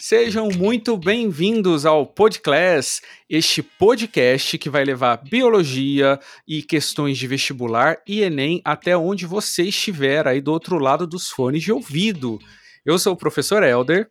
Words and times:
Sejam 0.00 0.48
muito 0.48 0.96
bem-vindos 0.96 1.86
ao 1.86 2.04
Podclass, 2.04 3.00
este 3.30 3.62
podcast 3.62 4.58
que 4.58 4.68
vai 4.68 4.84
levar 4.84 5.18
biologia 5.18 6.18
e 6.46 6.60
questões 6.60 7.16
de 7.16 7.28
vestibular 7.28 7.98
e 8.04 8.22
Enem 8.22 8.60
até 8.64 8.96
onde 8.96 9.26
você 9.26 9.62
estiver 9.64 10.26
aí 10.26 10.40
do 10.40 10.50
outro 10.50 10.78
lado 10.78 11.06
dos 11.06 11.28
fones 11.28 11.62
de 11.62 11.70
ouvido. 11.70 12.40
Eu 12.84 12.98
sou 12.98 13.12
o 13.12 13.16
professor 13.16 13.62
Elder. 13.62 14.10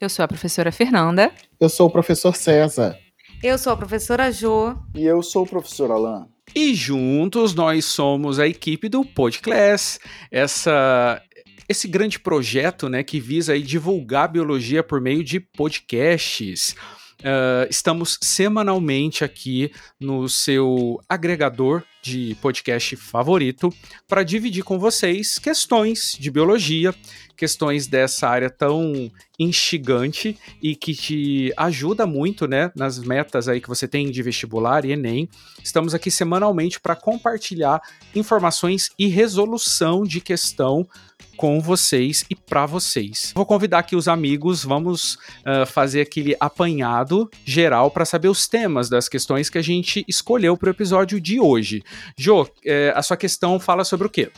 Eu 0.00 0.08
sou 0.08 0.24
a 0.24 0.28
professora 0.28 0.70
Fernanda. 0.70 1.32
Eu 1.58 1.68
sou 1.68 1.88
o 1.88 1.90
professor 1.90 2.36
César. 2.36 3.07
Eu 3.42 3.56
sou 3.56 3.72
a 3.72 3.76
professora 3.76 4.32
Jo. 4.32 4.76
E 4.96 5.04
eu 5.04 5.22
sou 5.22 5.44
o 5.44 5.46
professor 5.46 5.92
Alan. 5.92 6.26
E 6.54 6.74
juntos 6.74 7.54
nós 7.54 7.84
somos 7.84 8.40
a 8.40 8.48
equipe 8.48 8.88
do 8.88 9.04
Podclass, 9.04 10.00
essa 10.30 11.22
esse 11.68 11.86
grande 11.86 12.18
projeto, 12.18 12.88
né, 12.88 13.02
que 13.02 13.20
visa 13.20 13.52
aí 13.52 13.62
divulgar 13.62 14.24
a 14.24 14.28
biologia 14.28 14.82
por 14.82 15.02
meio 15.02 15.22
de 15.22 15.38
podcasts. 15.38 16.74
Uh, 17.20 17.66
estamos 17.68 18.16
semanalmente 18.22 19.24
aqui 19.24 19.72
no 19.98 20.28
seu 20.28 21.00
agregador 21.08 21.82
de 22.00 22.36
podcast 22.40 22.94
favorito 22.94 23.74
para 24.06 24.22
dividir 24.22 24.62
com 24.62 24.78
vocês 24.78 25.36
questões 25.36 26.16
de 26.18 26.30
biologia, 26.30 26.94
questões 27.36 27.88
dessa 27.88 28.28
área 28.28 28.48
tão 28.48 29.10
instigante 29.36 30.38
e 30.62 30.76
que 30.76 30.94
te 30.94 31.52
ajuda 31.56 32.06
muito, 32.06 32.46
né, 32.46 32.70
nas 32.76 33.00
metas 33.00 33.48
aí 33.48 33.60
que 33.60 33.68
você 33.68 33.88
tem 33.88 34.10
de 34.12 34.22
vestibular 34.22 34.84
e 34.84 34.92
ENEM. 34.92 35.28
Estamos 35.62 35.94
aqui 35.94 36.12
semanalmente 36.12 36.78
para 36.78 36.94
compartilhar 36.94 37.80
informações 38.14 38.90
e 38.96 39.08
resolução 39.08 40.04
de 40.04 40.20
questão 40.20 40.88
com 41.38 41.60
vocês 41.60 42.24
e 42.28 42.34
para 42.34 42.66
vocês. 42.66 43.32
Vou 43.34 43.46
convidar 43.46 43.78
aqui 43.78 43.94
os 43.94 44.08
amigos, 44.08 44.64
vamos 44.64 45.14
uh, 45.14 45.64
fazer 45.64 46.00
aquele 46.00 46.36
apanhado 46.40 47.30
geral 47.44 47.92
para 47.92 48.04
saber 48.04 48.28
os 48.28 48.48
temas 48.48 48.90
das 48.90 49.08
questões 49.08 49.48
que 49.48 49.56
a 49.56 49.62
gente 49.62 50.04
escolheu 50.08 50.56
para 50.56 50.66
o 50.66 50.70
episódio 50.70 51.20
de 51.20 51.38
hoje. 51.38 51.82
Jo, 52.16 52.46
eh, 52.66 52.92
a 52.94 53.02
sua 53.02 53.16
questão 53.16 53.60
fala 53.60 53.84
sobre 53.84 54.08
o 54.08 54.10
quê? 54.10 54.32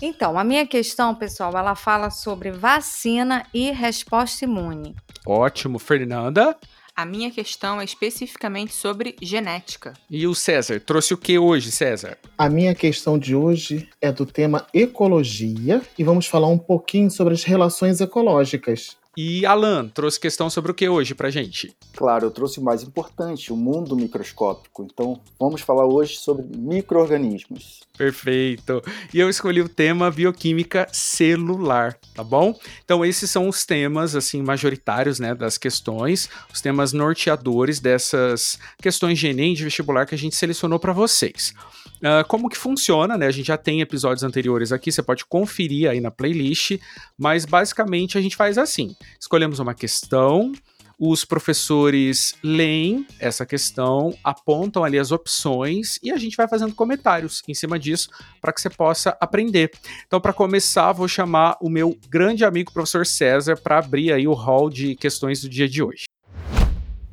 Então, 0.00 0.38
a 0.38 0.44
minha 0.44 0.64
questão, 0.64 1.12
pessoal, 1.12 1.52
ela 1.56 1.74
fala 1.74 2.08
sobre 2.08 2.52
vacina 2.52 3.44
e 3.52 3.72
resposta 3.72 4.44
imune. 4.44 4.94
Ótimo, 5.26 5.78
Fernanda. 5.80 6.56
A 6.98 7.06
minha 7.06 7.30
questão 7.30 7.80
é 7.80 7.84
especificamente 7.84 8.74
sobre 8.74 9.14
genética. 9.22 9.94
E 10.10 10.26
o 10.26 10.34
César, 10.34 10.80
trouxe 10.80 11.14
o 11.14 11.16
que 11.16 11.38
hoje, 11.38 11.70
César? 11.70 12.18
A 12.36 12.48
minha 12.48 12.74
questão 12.74 13.16
de 13.16 13.36
hoje 13.36 13.88
é 14.00 14.10
do 14.10 14.26
tema 14.26 14.66
ecologia 14.74 15.80
e 15.96 16.02
vamos 16.02 16.26
falar 16.26 16.48
um 16.48 16.58
pouquinho 16.58 17.08
sobre 17.08 17.34
as 17.34 17.44
relações 17.44 18.00
ecológicas. 18.00 18.96
E 19.20 19.44
Alan, 19.44 19.88
trouxe 19.88 20.20
questão 20.20 20.48
sobre 20.48 20.70
o 20.70 20.74
que 20.74 20.88
hoje 20.88 21.12
pra 21.12 21.28
gente? 21.28 21.74
Claro, 21.96 22.26
eu 22.26 22.30
trouxe 22.30 22.60
o 22.60 22.62
mais 22.62 22.84
importante, 22.84 23.52
o 23.52 23.56
mundo 23.56 23.96
microscópico. 23.96 24.84
Então, 24.84 25.20
vamos 25.40 25.60
falar 25.60 25.84
hoje 25.86 26.18
sobre 26.18 26.46
micro-organismos. 26.56 27.80
Perfeito. 27.98 28.80
E 29.12 29.18
eu 29.18 29.28
escolhi 29.28 29.60
o 29.60 29.68
tema 29.68 30.08
bioquímica 30.08 30.86
celular, 30.92 31.98
tá 32.14 32.22
bom? 32.22 32.56
Então, 32.84 33.04
esses 33.04 33.28
são 33.28 33.48
os 33.48 33.66
temas, 33.66 34.14
assim, 34.14 34.40
majoritários, 34.40 35.18
né, 35.18 35.34
das 35.34 35.58
questões, 35.58 36.30
os 36.54 36.60
temas 36.60 36.92
norteadores 36.92 37.80
dessas 37.80 38.56
questões 38.80 39.18
de 39.18 39.26
Enem 39.26 39.52
de 39.52 39.64
vestibular 39.64 40.06
que 40.06 40.14
a 40.14 40.18
gente 40.18 40.36
selecionou 40.36 40.78
para 40.78 40.92
vocês. 40.92 41.52
Uh, 41.98 42.26
como 42.28 42.48
que 42.48 42.56
funciona, 42.56 43.16
né? 43.16 43.26
A 43.26 43.30
gente 43.30 43.46
já 43.46 43.56
tem 43.56 43.80
episódios 43.80 44.22
anteriores 44.22 44.72
aqui, 44.72 44.92
você 44.92 45.02
pode 45.02 45.24
conferir 45.24 45.90
aí 45.90 46.00
na 46.00 46.10
playlist, 46.10 46.78
mas 47.16 47.44
basicamente 47.44 48.16
a 48.16 48.20
gente 48.20 48.36
faz 48.36 48.56
assim: 48.56 48.94
escolhemos 49.20 49.58
uma 49.58 49.74
questão, 49.74 50.52
os 50.98 51.24
professores 51.24 52.34
leem 52.42 53.06
essa 53.20 53.46
questão, 53.46 54.12
apontam 54.24 54.82
ali 54.82 54.98
as 54.98 55.12
opções 55.12 55.98
e 56.02 56.10
a 56.10 56.16
gente 56.16 56.36
vai 56.36 56.48
fazendo 56.48 56.74
comentários 56.74 57.42
em 57.46 57.54
cima 57.54 57.78
disso 57.78 58.10
para 58.40 58.52
que 58.52 58.60
você 58.60 58.68
possa 58.68 59.16
aprender. 59.20 59.70
Então, 60.06 60.20
para 60.20 60.32
começar, 60.32 60.92
vou 60.92 61.06
chamar 61.06 61.56
o 61.60 61.68
meu 61.68 61.96
grande 62.08 62.44
amigo 62.44 62.72
professor 62.72 63.06
César 63.06 63.56
para 63.56 63.78
abrir 63.78 64.12
aí 64.12 64.26
o 64.26 64.34
hall 64.34 64.68
de 64.68 64.96
questões 64.96 65.40
do 65.40 65.48
dia 65.48 65.68
de 65.68 65.82
hoje. 65.82 66.04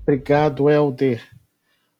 Obrigado, 0.01 0.69
Helder. 0.69 1.34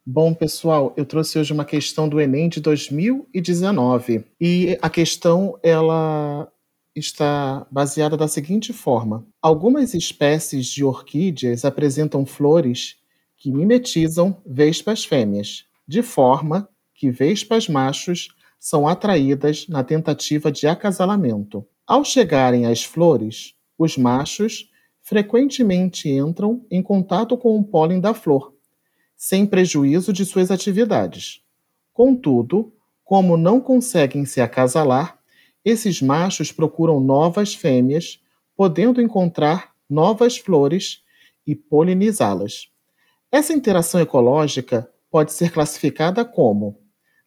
Bom, 0.08 0.36
pessoal, 0.36 0.94
eu 0.96 1.04
trouxe 1.04 1.40
hoje 1.40 1.52
uma 1.52 1.66
questão 1.66 2.08
do 2.08 2.22
Enem 2.22 2.48
de 2.48 2.62
2019 2.62 4.24
e 4.40 4.78
a 4.80 4.88
questão 4.88 5.58
ela 5.64 6.48
está 6.96 7.66
baseada 7.72 8.16
da 8.16 8.28
seguinte 8.28 8.72
forma: 8.72 9.26
algumas 9.42 9.96
espécies 9.96 10.68
de 10.68 10.84
orquídeas 10.84 11.66
apresentam 11.66 12.24
flores 12.24 12.98
que 13.36 13.52
mimetizam 13.52 14.40
vespas 14.46 15.04
fêmeas, 15.04 15.66
de 15.88 16.04
forma 16.04 16.70
que 16.94 17.10
vespas 17.10 17.68
machos 17.68 18.28
são 18.60 18.88
atraídas 18.88 19.68
na 19.68 19.84
tentativa 19.84 20.52
de 20.52 20.68
acasalamento. 20.68 21.66
Ao 21.88 22.06
chegarem 22.06 22.68
às 22.68 22.84
flores, 22.84 23.56
os 23.76 23.98
machos 23.98 24.70
frequentemente 25.02 26.08
entram 26.10 26.64
em 26.70 26.84
contato 26.84 27.36
com 27.36 27.58
o 27.58 27.64
pólen 27.64 28.00
da 28.00 28.14
flor 28.14 28.55
sem 29.16 29.46
prejuízo 29.46 30.12
de 30.12 30.26
suas 30.26 30.52
atividades. 30.52 31.42
Contudo, 31.94 32.74
como 33.04 33.38
não 33.38 33.62
conseguem 33.62 34.26
se 34.26 34.42
acasalar, 34.42 35.20
esses 35.64 36.02
machos 36.02 36.52
procuram 36.52 37.00
novas 37.00 37.54
fêmeas, 37.56 38.22
podendo 38.56 39.02
encontrar 39.02 39.74
novas 39.90 40.38
flores 40.38 41.04
e 41.46 41.56
polinizá-las. 41.56 42.70
Essa 43.32 43.54
interação 43.54 44.00
ecológica 44.00 44.90
pode 45.10 45.34
ser 45.34 45.52
classificada 45.52 46.24
como: 46.24 46.80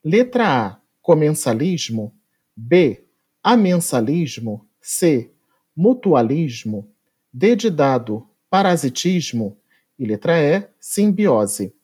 letra 0.05 0.66
A, 0.66 0.81
comensalismo, 1.00 2.15
B, 2.56 3.05
amensalismo, 3.43 4.66
C, 4.81 5.32
mutualismo, 5.76 6.91
D 7.32 7.55
de 7.55 7.70
dado, 7.70 8.28
parasitismo 8.50 9.59
e 9.99 10.05
letra 10.05 10.38
E, 10.41 10.69
simbiose. 10.81 11.75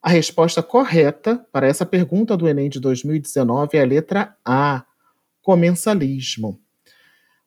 A 0.00 0.10
resposta 0.10 0.62
correta 0.62 1.44
para 1.50 1.66
essa 1.66 1.84
pergunta 1.84 2.36
do 2.36 2.48
Enem 2.48 2.68
de 2.68 2.78
2019 2.78 3.76
é 3.76 3.82
a 3.82 3.86
letra 3.86 4.36
A, 4.44 4.84
comensalismo. 5.42 6.60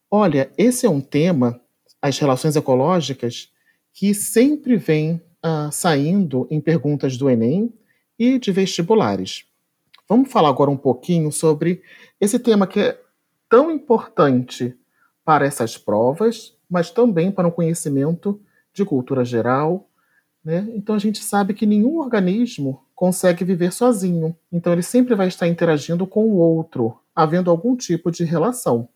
Olha, 0.09 0.51
esse 0.57 0.85
é 0.85 0.89
um 0.89 0.99
tema, 0.99 1.61
as 2.01 2.19
relações 2.19 2.57
ecológicas, 2.57 3.49
que 3.93 4.13
sempre 4.13 4.75
vem 4.75 5.21
uh, 5.45 5.71
saindo 5.71 6.45
em 6.51 6.59
perguntas 6.59 7.15
do 7.15 7.29
Enem 7.29 7.73
e 8.19 8.37
de 8.37 8.51
vestibulares. 8.51 9.45
Vamos 10.07 10.29
falar 10.29 10.49
agora 10.49 10.69
um 10.69 10.77
pouquinho 10.77 11.31
sobre 11.31 11.81
esse 12.19 12.37
tema 12.37 12.67
que 12.67 12.81
é 12.81 13.01
tão 13.49 13.71
importante 13.71 14.75
para 15.23 15.45
essas 15.45 15.77
provas, 15.77 16.53
mas 16.69 16.91
também 16.91 17.31
para 17.31 17.47
um 17.47 17.51
conhecimento 17.51 18.41
de 18.73 18.83
cultura 18.83 19.23
geral, 19.23 19.89
né? 20.43 20.67
Então 20.75 20.95
a 20.95 20.99
gente 20.99 21.23
sabe 21.23 21.53
que 21.53 21.65
nenhum 21.65 21.97
organismo 21.97 22.83
consegue 22.95 23.43
viver 23.43 23.71
sozinho. 23.71 24.35
Então 24.51 24.73
ele 24.73 24.83
sempre 24.83 25.15
vai 25.15 25.27
estar 25.27 25.47
interagindo 25.47 26.05
com 26.05 26.25
o 26.25 26.37
outro, 26.37 26.97
havendo 27.15 27.49
algum 27.49 27.75
tipo 27.75 28.11
de 28.11 28.23
relação. 28.23 28.89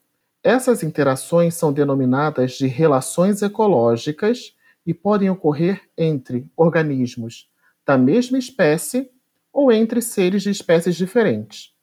Essas 0.44 0.84
interações 0.84 1.56
são 1.56 1.74
denominadas 1.74 2.54
de 2.54 2.68
relações 2.68 3.42
ecológicas 3.42 4.56
e 4.86 4.94
podem 4.94 5.30
ocorrer 5.30 5.82
entre 5.98 6.48
organismos 6.56 7.50
da 7.86 7.98
mesma 7.98 8.38
espécie 8.38 9.10
ou 9.52 9.72
entre 9.72 10.02
seres 10.02 10.44
de 10.44 10.50
espécies 10.52 10.96
diferentes. 10.96 11.74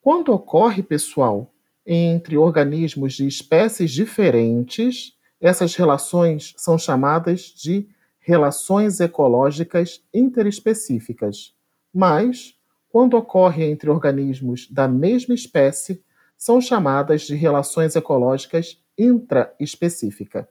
Quando 0.00 0.32
ocorre, 0.32 0.82
pessoal, 0.82 1.52
entre 1.86 2.36
organismos 2.36 3.14
de 3.14 3.26
espécies 3.26 3.90
diferentes, 3.90 5.16
essas 5.40 5.74
relações 5.74 6.54
são 6.56 6.78
chamadas 6.78 7.42
de 7.42 7.88
relações 8.28 9.00
ecológicas 9.00 10.02
interespecíficas, 10.12 11.54
mas, 11.94 12.54
quando 12.90 13.16
ocorre 13.16 13.64
entre 13.64 13.88
organismos 13.88 14.68
da 14.70 14.86
mesma 14.86 15.34
espécie, 15.34 16.04
são 16.36 16.60
chamadas 16.60 17.22
de 17.22 17.34
relações 17.34 17.96
ecológicas 17.96 18.84
intraespecíficas. 18.98 20.44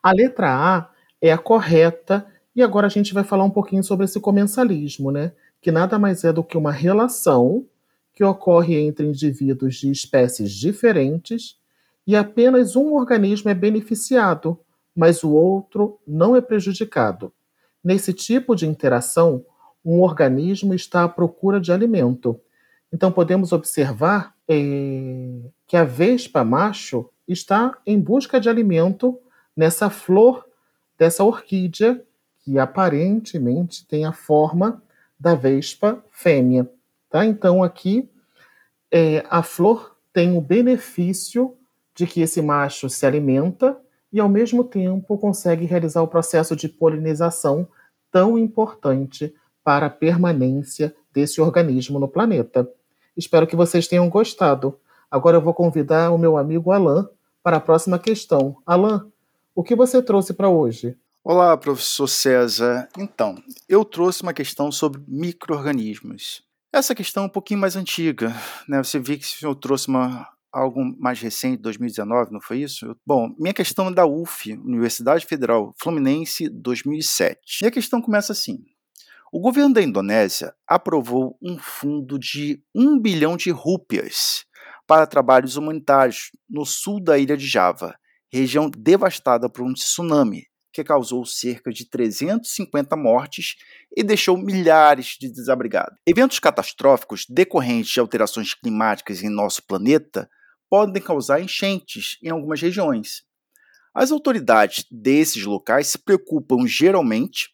A 0.00 0.12
letra 0.12 0.54
A 0.54 0.88
é 1.20 1.32
a 1.32 1.36
correta 1.36 2.24
e 2.54 2.62
agora 2.62 2.86
a 2.86 2.90
gente 2.90 3.12
vai 3.12 3.24
falar 3.24 3.42
um 3.42 3.50
pouquinho 3.50 3.82
sobre 3.82 4.04
esse 4.04 4.20
comensalismo, 4.20 5.10
né? 5.10 5.32
Que 5.60 5.72
nada 5.72 5.98
mais 5.98 6.22
é 6.22 6.32
do 6.32 6.44
que 6.44 6.56
uma 6.56 6.70
relação 6.70 7.66
que 8.14 8.22
ocorre 8.22 8.78
entre 8.78 9.04
indivíduos 9.04 9.74
de 9.74 9.90
espécies 9.90 10.52
diferentes 10.52 11.56
e 12.06 12.14
apenas 12.14 12.76
um 12.76 12.94
organismo 12.94 13.50
é 13.50 13.54
beneficiado 13.54 14.60
mas 15.00 15.24
o 15.24 15.30
outro 15.30 15.98
não 16.06 16.36
é 16.36 16.42
prejudicado. 16.42 17.32
Nesse 17.82 18.12
tipo 18.12 18.54
de 18.54 18.66
interação, 18.66 19.42
um 19.82 20.02
organismo 20.02 20.74
está 20.74 21.04
à 21.04 21.08
procura 21.08 21.58
de 21.58 21.72
alimento. 21.72 22.38
Então, 22.92 23.10
podemos 23.10 23.50
observar 23.50 24.34
é, 24.46 25.40
que 25.66 25.74
a 25.74 25.84
vespa 25.84 26.44
macho 26.44 27.08
está 27.26 27.78
em 27.86 27.98
busca 27.98 28.38
de 28.38 28.50
alimento 28.50 29.18
nessa 29.56 29.88
flor 29.88 30.44
dessa 30.98 31.24
orquídea 31.24 32.04
que 32.40 32.58
aparentemente 32.58 33.86
tem 33.86 34.04
a 34.04 34.12
forma 34.12 34.82
da 35.18 35.34
vespa 35.34 36.04
fêmea. 36.10 36.70
Tá? 37.08 37.24
Então, 37.24 37.62
aqui, 37.62 38.06
é, 38.90 39.24
a 39.30 39.42
flor 39.42 39.96
tem 40.12 40.36
o 40.36 40.42
benefício 40.42 41.56
de 41.94 42.06
que 42.06 42.20
esse 42.20 42.42
macho 42.42 42.90
se 42.90 43.06
alimenta 43.06 43.80
e, 44.12 44.18
ao 44.20 44.28
mesmo 44.28 44.64
tempo, 44.64 45.18
consegue 45.18 45.64
realizar 45.64 46.02
o 46.02 46.08
processo 46.08 46.56
de 46.56 46.68
polinização 46.68 47.68
tão 48.10 48.36
importante 48.36 49.32
para 49.62 49.86
a 49.86 49.90
permanência 49.90 50.94
desse 51.12 51.40
organismo 51.40 51.98
no 51.98 52.08
planeta. 52.08 52.68
Espero 53.16 53.46
que 53.46 53.56
vocês 53.56 53.86
tenham 53.86 54.08
gostado. 54.08 54.78
Agora 55.10 55.36
eu 55.36 55.40
vou 55.40 55.54
convidar 55.54 56.10
o 56.10 56.18
meu 56.18 56.36
amigo 56.36 56.72
Alan 56.72 57.08
para 57.42 57.56
a 57.56 57.60
próxima 57.60 57.98
questão. 57.98 58.56
Alan, 58.66 59.06
o 59.54 59.62
que 59.62 59.74
você 59.74 60.02
trouxe 60.02 60.32
para 60.32 60.48
hoje? 60.48 60.96
Olá, 61.22 61.56
professor 61.56 62.06
César. 62.06 62.88
Então, 62.96 63.36
eu 63.68 63.84
trouxe 63.84 64.22
uma 64.22 64.32
questão 64.32 64.72
sobre 64.72 65.02
micro-organismos. 65.06 66.42
Essa 66.72 66.94
questão 66.94 67.24
é 67.24 67.26
um 67.26 67.30
pouquinho 67.30 67.60
mais 67.60 67.76
antiga, 67.76 68.34
né? 68.66 68.82
Você 68.82 68.98
viu 68.98 69.18
que 69.18 69.26
senhor 69.26 69.54
trouxe 69.56 69.88
uma, 69.88 70.26
algo 70.52 70.82
mais 70.98 71.20
recente, 71.20 71.62
2019, 71.62 72.32
não 72.32 72.40
foi 72.40 72.62
isso? 72.62 72.96
Bom, 73.06 73.34
minha 73.38 73.54
questão 73.54 73.88
é 73.88 73.94
da 73.94 74.06
UF, 74.06 74.52
Universidade 74.52 75.26
Federal 75.26 75.74
Fluminense, 75.80 76.48
2007. 76.48 77.38
Minha 77.62 77.70
questão 77.70 78.00
começa 78.00 78.32
assim. 78.32 78.58
O 79.32 79.40
governo 79.40 79.74
da 79.74 79.82
Indonésia 79.82 80.52
aprovou 80.66 81.38
um 81.40 81.56
fundo 81.56 82.18
de 82.18 82.62
1 82.74 82.98
bilhão 82.98 83.36
de 83.36 83.50
rúpias 83.50 84.44
para 84.88 85.06
trabalhos 85.06 85.56
humanitários 85.56 86.32
no 86.48 86.66
sul 86.66 87.00
da 87.00 87.16
ilha 87.16 87.36
de 87.36 87.46
Java, 87.46 87.94
região 88.32 88.68
devastada 88.68 89.48
por 89.48 89.62
um 89.62 89.72
tsunami 89.72 90.50
que 90.72 90.84
causou 90.84 91.24
cerca 91.24 91.70
de 91.70 91.88
350 91.88 92.96
mortes 92.96 93.56
e 93.96 94.02
deixou 94.02 94.36
milhares 94.36 95.16
de 95.20 95.30
desabrigados. 95.30 95.98
Eventos 96.06 96.38
catastróficos 96.38 97.24
decorrentes 97.28 97.92
de 97.92 98.00
alterações 98.00 98.54
climáticas 98.54 99.22
em 99.22 99.28
nosso 99.28 99.64
planeta 99.66 100.28
podem 100.70 101.02
causar 101.02 101.40
enchentes 101.40 102.16
em 102.22 102.30
algumas 102.30 102.62
regiões. 102.62 103.24
As 103.92 104.12
autoridades 104.12 104.86
desses 104.90 105.44
locais 105.44 105.88
se 105.88 105.98
preocupam 105.98 106.64
geralmente 106.66 107.50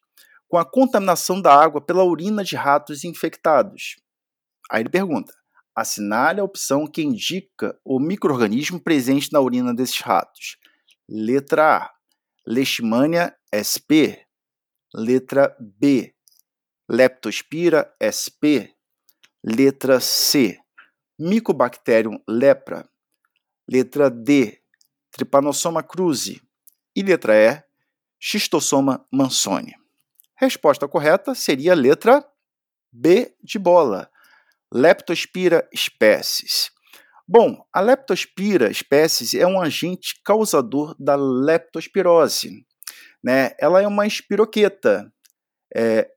com 0.48 0.58
a 0.58 0.64
contaminação 0.64 1.40
da 1.40 1.52
água 1.52 1.80
pela 1.80 2.04
urina 2.04 2.44
de 2.44 2.54
ratos 2.54 3.04
infectados. 3.04 3.96
Aí 4.70 4.82
ele 4.82 4.90
pergunta: 4.90 5.32
assinale 5.74 6.40
a 6.40 6.44
opção 6.44 6.86
que 6.86 7.02
indica 7.02 7.78
o 7.84 7.98
microorganismo 7.98 8.78
presente 8.78 9.32
na 9.32 9.40
urina 9.40 9.74
desses 9.74 10.00
ratos. 10.00 10.58
Letra 11.08 11.78
A: 11.78 11.90
Leishmania 12.46 13.34
sp. 13.50 14.20
Letra 14.94 15.56
B: 15.58 16.14
Leptospira 16.88 17.94
sp. 18.12 18.74
Letra 19.42 20.00
C: 20.00 20.58
Mycobacterium 21.18 22.22
lepra. 22.28 22.86
Letra 23.68 24.10
D: 24.10 24.60
Trypanosoma 25.10 25.82
cruzi. 25.82 26.40
E 26.94 27.02
letra 27.02 27.34
E: 27.34 27.62
Schistosoma 28.18 29.04
mansoni. 29.12 29.74
Resposta 30.36 30.86
correta 30.86 31.34
seria 31.34 31.72
a 31.72 31.74
letra 31.74 32.24
B 32.92 33.34
de 33.42 33.58
bola, 33.58 34.10
Leptospira 34.72 35.68
species. 35.74 36.70
Bom, 37.26 37.64
a 37.72 37.80
Leptospira 37.80 38.72
species 38.72 39.34
é 39.34 39.46
um 39.46 39.60
agente 39.60 40.20
causador 40.24 40.94
da 40.98 41.16
leptospirose. 41.16 42.64
Né? 43.22 43.52
Ela 43.58 43.82
é 43.82 43.86
uma 43.86 44.06
espiroqueta. 44.06 45.12
É, 45.74 46.08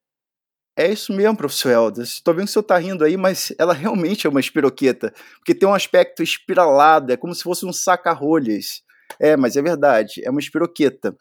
é 0.80 0.90
isso 0.94 1.12
mesmo, 1.12 1.36
professor 1.36 1.70
Helder. 1.70 2.06
Estou 2.06 2.34
vendo 2.34 2.46
que 2.46 2.52
o 2.52 2.54
senhor 2.54 2.62
está 2.62 2.78
rindo 2.78 3.04
aí, 3.04 3.18
mas 3.18 3.54
ela 3.60 3.74
realmente 3.74 4.26
é 4.26 4.30
uma 4.30 4.40
espiroqueta, 4.40 5.14
porque 5.36 5.54
tem 5.54 5.68
um 5.68 5.74
aspecto 5.74 6.24
espiralado, 6.24 7.12
é 7.12 7.18
como 7.18 7.36
se 7.36 7.44
fosse 7.44 7.66
um 7.66 7.74
saca-rolhas. 7.74 8.82
É, 9.20 9.36
mas 9.36 9.58
é 9.58 9.62
verdade, 9.62 10.22
é 10.24 10.30
uma 10.30 10.40
espiroqueta. 10.40 11.14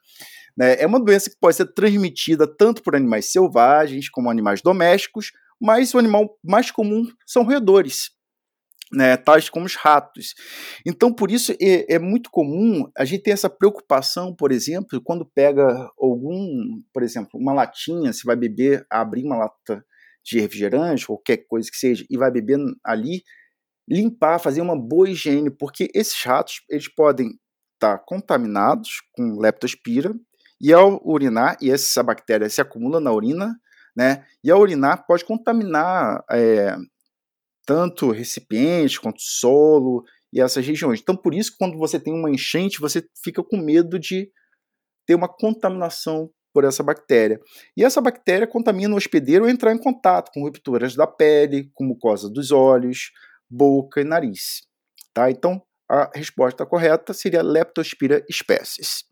Né? 0.57 0.77
É 0.79 0.87
uma 0.87 1.01
doença 1.01 1.29
que 1.29 1.37
pode 1.41 1.57
ser 1.57 1.67
transmitida 1.67 2.47
tanto 2.47 2.85
por 2.85 2.95
animais 2.95 3.33
selvagens 3.33 4.09
como 4.09 4.31
animais 4.31 4.63
domésticos, 4.63 5.33
mas 5.61 5.93
o 5.93 5.99
animal 5.99 6.39
mais 6.45 6.71
comum 6.71 7.11
são 7.27 7.43
roedores. 7.43 8.11
Né, 8.91 9.19
tais 9.19 9.51
como 9.51 9.67
os 9.67 9.75
ratos. 9.75 10.35
Então, 10.87 11.13
por 11.13 11.31
isso 11.31 11.53
é, 11.61 11.95
é, 11.95 11.99
muito 11.99 12.31
comum 12.31 12.91
a 12.97 13.05
gente 13.05 13.25
ter 13.25 13.33
essa 13.33 13.51
preocupação, 13.51 14.35
por 14.35 14.51
exemplo, 14.51 14.99
quando 15.05 15.27
pega 15.27 15.91
algum, 15.99 16.81
por 16.91 17.03
exemplo, 17.03 17.39
uma 17.39 17.53
latinha, 17.53 18.15
se 18.15 18.25
vai 18.25 18.35
beber, 18.35 18.87
abrir 18.89 19.25
uma 19.25 19.37
lata 19.37 19.85
de 20.25 20.41
refrigerante, 20.41 21.07
qualquer 21.07 21.39
coisa 21.47 21.71
que 21.71 21.77
seja, 21.77 22.03
e 22.09 22.17
vai 22.17 22.31
beber 22.31 22.59
ali, 22.83 23.23
limpar, 23.87 24.39
fazer 24.39 24.63
uma 24.63 24.75
boa 24.75 25.09
higiene, 25.11 25.51
porque 25.51 25.91
esses 25.95 26.23
ratos 26.23 26.63
eles 26.71 26.89
podem 26.89 27.39
estar 27.75 27.99
contaminados 28.07 29.03
com 29.13 29.39
leptospira, 29.39 30.15
e 30.61 30.73
ao 30.73 31.01
urinar, 31.07 31.57
e 31.61 31.71
essa 31.71 32.03
bactéria 32.03 32.49
se 32.51 32.61
acumula 32.61 33.01
na 33.01 33.13
urina, 33.13 33.55
né? 33.97 34.25
E 34.43 34.51
ao 34.51 34.61
urinar 34.61 35.07
pode 35.07 35.25
contaminar 35.25 36.25
é, 36.31 36.77
tanto 37.69 38.11
recipiente 38.11 38.99
quanto 38.99 39.21
solo 39.21 40.03
e 40.33 40.41
essas 40.41 40.67
regiões. 40.67 41.01
Então, 41.03 41.15
por 41.15 41.35
isso, 41.35 41.55
quando 41.59 41.77
você 41.77 42.01
tem 42.01 42.15
uma 42.15 42.31
enchente, 42.31 42.81
você 42.81 43.07
fica 43.23 43.45
com 43.45 43.59
medo 43.59 43.99
de 43.99 44.31
ter 45.07 45.15
uma 45.15 45.29
contaminação 45.29 46.31
por 46.51 46.65
essa 46.65 46.83
bactéria. 46.83 47.39
E 47.77 47.85
essa 47.85 48.01
bactéria 48.01 48.47
contamina 48.47 48.95
o 48.95 48.97
hospedeiro 48.97 49.45
ao 49.45 49.51
entrar 49.51 49.75
em 49.75 49.79
contato 49.79 50.31
com 50.33 50.41
rupturas 50.41 50.95
da 50.95 51.07
pele, 51.07 51.71
com 51.75 51.85
mucosa 51.85 52.31
dos 52.31 52.51
olhos, 52.51 53.11
boca 53.51 54.01
e 54.01 54.05
nariz. 54.05 54.63
Tá? 55.13 55.31
Então, 55.31 55.63
a 55.87 56.11
resposta 56.15 56.65
correta 56.65 57.13
seria 57.13 57.43
Leptospira 57.43 58.25
species. 58.33 59.05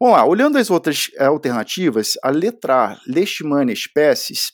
Vamos 0.00 0.16
lá, 0.16 0.26
olhando 0.26 0.58
as 0.58 0.68
outras 0.68 1.12
eh, 1.14 1.24
alternativas, 1.24 2.18
a 2.24 2.30
letra 2.30 2.74
A, 2.74 3.00
Leishmania 3.06 3.76
species, 3.76 4.52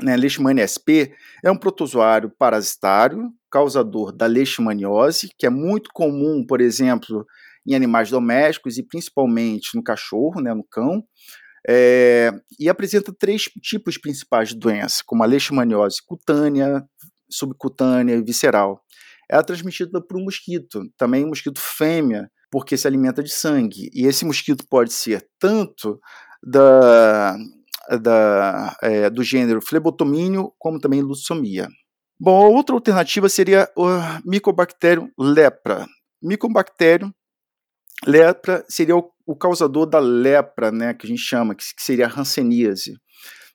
né, 0.00 0.16
Leishmania 0.16 0.64
sp, 0.64 1.12
é 1.44 1.50
um 1.50 1.56
protozoário 1.56 2.30
parasitário, 2.38 3.30
causador 3.50 4.12
da 4.12 4.26
leishmaniose, 4.26 5.28
que 5.38 5.46
é 5.46 5.50
muito 5.50 5.90
comum, 5.92 6.44
por 6.46 6.60
exemplo, 6.60 7.26
em 7.66 7.74
animais 7.74 8.10
domésticos 8.10 8.78
e 8.78 8.82
principalmente 8.82 9.74
no 9.74 9.82
cachorro, 9.82 10.40
né, 10.40 10.54
no 10.54 10.64
cão, 10.64 11.04
é, 11.68 12.32
e 12.58 12.68
apresenta 12.68 13.14
três 13.16 13.42
tipos 13.62 13.98
principais 13.98 14.48
de 14.48 14.56
doença, 14.56 15.02
como 15.06 15.22
a 15.22 15.26
leishmaniose 15.26 15.98
cutânea, 16.06 16.82
subcutânea 17.30 18.14
e 18.14 18.22
visceral. 18.22 18.82
É 19.30 19.40
transmitida 19.42 20.00
por 20.00 20.16
um 20.18 20.24
mosquito, 20.24 20.82
também 20.96 21.24
um 21.24 21.28
mosquito 21.28 21.60
fêmea, 21.60 22.28
porque 22.50 22.76
se 22.76 22.86
alimenta 22.86 23.22
de 23.22 23.30
sangue. 23.30 23.88
E 23.94 24.06
esse 24.06 24.26
mosquito 24.26 24.64
pode 24.68 24.92
ser 24.92 25.26
tanto 25.38 25.98
da, 26.42 27.34
da, 28.00 28.76
é, 28.82 29.10
do 29.10 29.22
gênero 29.22 29.60
flebotomínio, 29.60 30.52
como 30.58 30.78
também 30.80 31.00
lutsomia. 31.00 31.68
Bom, 32.18 32.44
a 32.44 32.48
outra 32.48 32.74
alternativa 32.74 33.28
seria 33.28 33.68
o 33.76 33.86
Mycobacterium 34.24 35.10
lepra. 35.18 35.86
Mycobacterium 36.22 37.12
lepra 38.06 38.64
seria 38.68 38.96
o, 38.96 39.10
o, 39.26 39.36
causador 39.36 39.86
da 39.86 39.98
lepra, 39.98 40.70
né, 40.70 40.94
que 40.94 41.06
a 41.06 41.08
gente 41.08 41.22
chama, 41.22 41.54
que, 41.54 41.64
que 41.74 41.82
seria 41.82 42.06
a 42.06 42.20
hanseníase. 42.20 42.96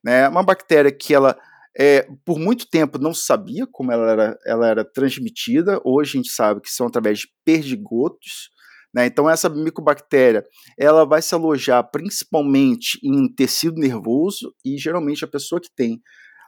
Né, 0.03 0.27
uma 0.27 0.43
bactéria 0.43 0.91
que 0.91 1.13
ela 1.13 1.37
é, 1.79 2.07
por 2.25 2.39
muito 2.39 2.67
tempo 2.67 2.97
não 2.97 3.13
sabia 3.13 3.67
como 3.71 3.91
ela 3.91 4.11
era, 4.11 4.39
ela 4.45 4.67
era 4.67 4.83
transmitida, 4.83 5.79
hoje 5.85 6.11
a 6.11 6.17
gente 6.17 6.31
sabe 6.31 6.59
que 6.59 6.71
são 6.71 6.87
através 6.87 7.19
de 7.19 7.27
perdigotos, 7.45 8.49
né? 8.93 9.05
Então 9.05 9.29
essa 9.29 9.49
micobactéria 9.49 10.43
ela 10.77 11.05
vai 11.05 11.21
se 11.21 11.33
alojar 11.35 11.89
principalmente 11.91 12.99
em 13.03 13.27
tecido 13.33 13.79
nervoso 13.79 14.53
e 14.63 14.77
geralmente 14.77 15.23
a 15.23 15.27
pessoa 15.27 15.61
que 15.61 15.69
tem 15.75 16.01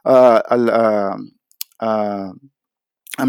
a, 0.04 0.54
a, 0.54 1.16
a, 1.80 2.32
a 3.18 3.24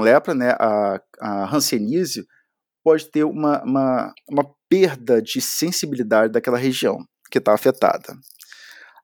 lepra, 0.00 0.34
né, 0.34 0.50
a, 0.58 1.00
a 1.20 1.54
Hanseníase, 1.54 2.26
pode 2.82 3.10
ter 3.10 3.24
uma, 3.24 3.62
uma, 3.62 4.14
uma 4.28 4.44
perda 4.68 5.22
de 5.22 5.40
sensibilidade 5.40 6.32
daquela 6.32 6.58
região 6.58 6.98
que 7.30 7.38
está 7.38 7.54
afetada. 7.54 8.14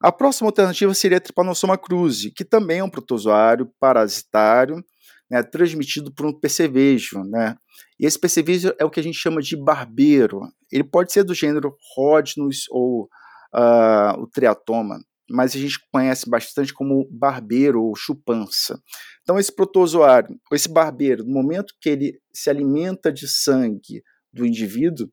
A 0.01 0.11
próxima 0.11 0.49
alternativa 0.49 0.93
seria 0.93 1.17
a 1.17 1.21
Trypanosoma 1.21 1.77
cruzi, 1.77 2.31
que 2.31 2.45
também 2.45 2.79
é 2.79 2.83
um 2.83 2.89
protozoário 2.89 3.71
parasitário 3.79 4.83
né, 5.31 5.41
transmitido 5.41 6.13
por 6.13 6.25
um 6.25 6.37
percevejo. 6.37 7.23
Né? 7.23 7.55
E 7.97 8.05
esse 8.05 8.19
percevejo 8.19 8.73
é 8.77 8.83
o 8.83 8.89
que 8.89 8.99
a 8.99 9.03
gente 9.03 9.17
chama 9.17 9.41
de 9.41 9.55
barbeiro. 9.55 10.41
Ele 10.69 10.83
pode 10.83 11.13
ser 11.13 11.23
do 11.23 11.33
gênero 11.33 11.73
Rhodnus 11.95 12.65
ou 12.69 13.07
uh, 13.55 14.21
o 14.21 14.27
triatoma. 14.27 14.99
mas 15.29 15.55
a 15.55 15.57
gente 15.57 15.79
conhece 15.89 16.29
bastante 16.29 16.73
como 16.73 17.07
barbeiro 17.09 17.81
ou 17.81 17.95
chupança. 17.95 18.77
Então, 19.21 19.39
esse 19.39 19.55
protozoário, 19.55 20.37
esse 20.51 20.67
barbeiro, 20.67 21.23
no 21.23 21.31
momento 21.31 21.73
que 21.79 21.89
ele 21.89 22.19
se 22.33 22.49
alimenta 22.49 23.13
de 23.13 23.29
sangue 23.29 24.03
do 24.33 24.45
indivíduo, 24.45 25.09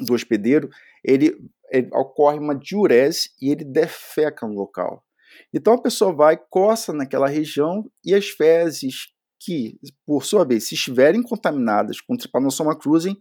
do 0.00 0.14
hospedeiro, 0.14 0.68
ele, 1.04 1.36
ele 1.70 1.88
ocorre 1.92 2.38
uma 2.38 2.56
diurese 2.56 3.30
e 3.40 3.50
ele 3.52 3.64
defeca 3.64 4.44
no 4.44 4.54
local. 4.54 5.04
Então 5.54 5.74
a 5.74 5.80
pessoa 5.80 6.12
vai, 6.12 6.36
coça 6.36 6.92
naquela 6.92 7.28
região 7.28 7.88
e 8.04 8.14
as 8.14 8.28
fezes 8.28 9.12
que, 9.38 9.78
por 10.04 10.24
sua 10.24 10.44
vez, 10.44 10.68
se 10.68 10.74
estiverem 10.74 11.22
contaminadas 11.22 12.00
com 12.00 12.16
Trypanosoma 12.16 12.76
cruzi, 12.76 13.16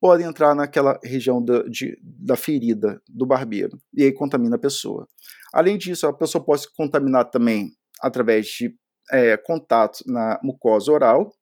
podem 0.00 0.26
entrar 0.26 0.54
naquela 0.54 0.98
região 1.02 1.44
da, 1.44 1.62
de, 1.64 1.98
da 2.02 2.36
ferida 2.36 3.02
do 3.08 3.26
barbeiro 3.26 3.80
e 3.92 4.04
aí 4.04 4.12
contamina 4.12 4.56
a 4.56 4.58
pessoa. 4.58 5.08
Além 5.52 5.76
disso, 5.76 6.06
a 6.06 6.12
pessoa 6.12 6.42
pode 6.42 6.62
se 6.62 6.74
contaminar 6.74 7.24
também 7.30 7.72
através 8.00 8.46
de 8.46 8.74
é, 9.10 9.36
contato 9.36 10.04
na 10.06 10.38
mucosa 10.42 10.92
oral 10.92 11.32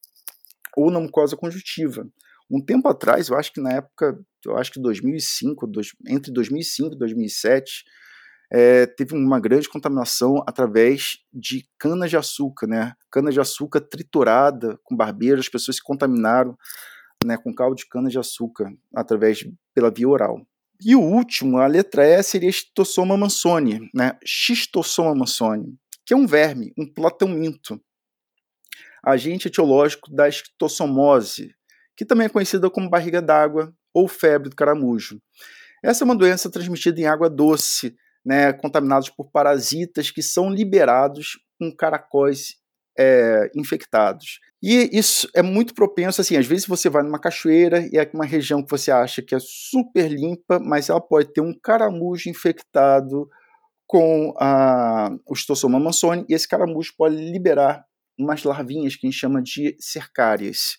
ou 0.76 0.90
na 0.90 1.00
mucosa 1.00 1.36
conjuntiva. 1.36 2.08
Um 2.50 2.64
tempo 2.64 2.88
atrás, 2.88 3.28
eu 3.28 3.36
acho 3.36 3.52
que 3.52 3.60
na 3.60 3.72
época, 3.72 4.18
eu 4.44 4.56
acho 4.56 4.72
que 4.72 4.80
2005, 4.80 5.66
dois, 5.66 5.88
entre 6.06 6.32
2005 6.32 6.94
e 6.94 6.98
2007, 6.98 7.84
é, 8.50 8.86
teve 8.86 9.14
uma 9.14 9.40
grande 9.40 9.68
contaminação 9.68 10.42
através 10.46 11.18
de 11.32 11.68
cana-de-açúcar, 11.78 12.66
né? 12.66 12.94
Cana-de-açúcar 13.10 13.80
triturada 13.80 14.78
com 14.84 14.96
barbeiro, 14.96 15.40
as 15.40 15.48
pessoas 15.48 15.76
se 15.76 15.82
contaminaram 15.82 16.56
né, 17.24 17.36
com 17.36 17.52
caldo 17.52 17.76
de 17.76 17.88
cana-de-açúcar 17.88 18.72
através 18.94 19.44
pela 19.74 19.90
via 19.90 20.08
oral. 20.08 20.46
E 20.84 20.94
o 20.94 21.00
último, 21.00 21.58
a 21.58 21.66
letra 21.66 22.06
E, 22.06 22.22
seria 22.22 22.52
Xistossoma 22.52 23.16
mansoni, 23.16 23.90
né? 23.94 24.18
Xistossoma 24.24 25.14
mansoni, 25.14 25.74
que 26.04 26.12
é 26.12 26.16
um 26.16 26.26
verme, 26.26 26.72
um 26.78 26.86
plateuminto, 26.86 27.80
agente 29.02 29.48
etiológico 29.48 30.12
da 30.12 30.30
xistossomose, 30.30 31.54
que 31.96 32.04
também 32.04 32.26
é 32.26 32.28
conhecida 32.28 32.68
como 32.68 32.90
barriga 32.90 33.22
d'água 33.22 33.72
ou 33.94 34.06
febre 34.06 34.50
do 34.50 34.56
caramujo. 34.56 35.22
Essa 35.82 36.02
é 36.02 36.06
uma 36.06 36.16
doença 36.16 36.50
transmitida 36.50 37.00
em 37.00 37.06
água 37.06 37.30
doce, 37.30 37.96
né, 38.26 38.52
contaminados 38.52 39.08
por 39.08 39.30
parasitas 39.30 40.10
que 40.10 40.20
são 40.20 40.50
liberados 40.50 41.38
com 41.60 41.70
caracóis 41.70 42.56
é, 42.98 43.48
infectados. 43.54 44.40
E 44.60 44.90
isso 44.92 45.28
é 45.32 45.42
muito 45.42 45.72
propenso, 45.72 46.20
assim, 46.20 46.36
às 46.36 46.44
vezes 46.44 46.66
você 46.66 46.88
vai 46.88 47.04
numa 47.04 47.20
cachoeira 47.20 47.86
e 47.92 47.96
é 47.96 48.10
uma 48.12 48.24
região 48.24 48.64
que 48.64 48.70
você 48.70 48.90
acha 48.90 49.22
que 49.22 49.32
é 49.32 49.38
super 49.40 50.10
limpa, 50.10 50.58
mas 50.58 50.88
ela 50.88 51.00
pode 51.00 51.32
ter 51.32 51.40
um 51.40 51.56
caramujo 51.56 52.28
infectado 52.28 53.28
com 53.86 54.34
a, 54.40 55.14
o 55.24 55.36
Stossoma 55.36 55.78
mansoni, 55.78 56.26
e 56.28 56.34
esse 56.34 56.48
caramujo 56.48 56.92
pode 56.98 57.14
liberar 57.14 57.84
umas 58.18 58.42
larvinhas 58.42 58.96
que 58.96 59.06
a 59.06 59.10
gente 59.10 59.20
chama 59.20 59.40
de 59.40 59.76
cercárias. 59.78 60.78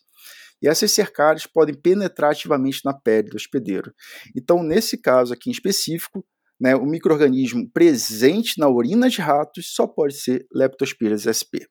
E 0.62 0.68
essas 0.68 0.92
cercárias 0.92 1.46
podem 1.46 1.76
penetrar 1.76 2.32
ativamente 2.32 2.82
na 2.84 2.94
pele 2.94 3.30
do 3.30 3.38
hospedeiro. 3.38 3.94
Então, 4.36 4.62
nesse 4.62 4.98
caso 4.98 5.34
aqui 5.34 5.50
em 5.50 5.54
específico, 5.54 6.26
né, 6.60 6.76
o 6.76 6.86
microorganismo 6.86 7.70
presente 7.72 8.60
na 8.60 8.68
urina 8.68 9.10
de 9.10 9.22
ratos 9.22 9.74
só 9.74 9.86
pode 9.86 10.16
ser 10.16 10.46
Leptospiras 10.54 11.26
sp. 11.26 11.66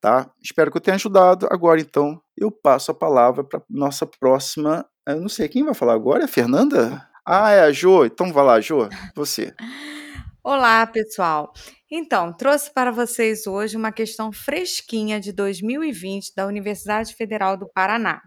Tá? 0.00 0.30
Espero 0.42 0.70
que 0.70 0.78
eu 0.78 0.80
tenha 0.80 0.94
ajudado. 0.94 1.46
Agora, 1.50 1.80
então, 1.80 2.20
eu 2.36 2.50
passo 2.50 2.90
a 2.90 2.94
palavra 2.94 3.44
para 3.44 3.62
nossa 3.68 4.06
próxima. 4.06 4.86
Eu 5.06 5.20
não 5.20 5.28
sei 5.28 5.46
quem 5.48 5.62
vai 5.62 5.74
falar 5.74 5.94
agora, 5.94 6.22
é 6.22 6.24
a 6.24 6.28
Fernanda? 6.28 7.06
Ah, 7.26 7.50
é 7.50 7.60
a 7.60 7.72
Jo. 7.72 8.06
Então 8.06 8.32
vai 8.32 8.44
lá, 8.44 8.60
Jo, 8.60 8.88
você. 9.14 9.54
Olá, 10.42 10.86
pessoal. 10.86 11.52
Então, 11.90 12.32
trouxe 12.32 12.72
para 12.72 12.90
vocês 12.90 13.46
hoje 13.46 13.76
uma 13.76 13.92
questão 13.92 14.32
fresquinha 14.32 15.20
de 15.20 15.32
2020 15.32 16.34
da 16.34 16.46
Universidade 16.46 17.14
Federal 17.14 17.58
do 17.58 17.68
Paraná. 17.68 18.22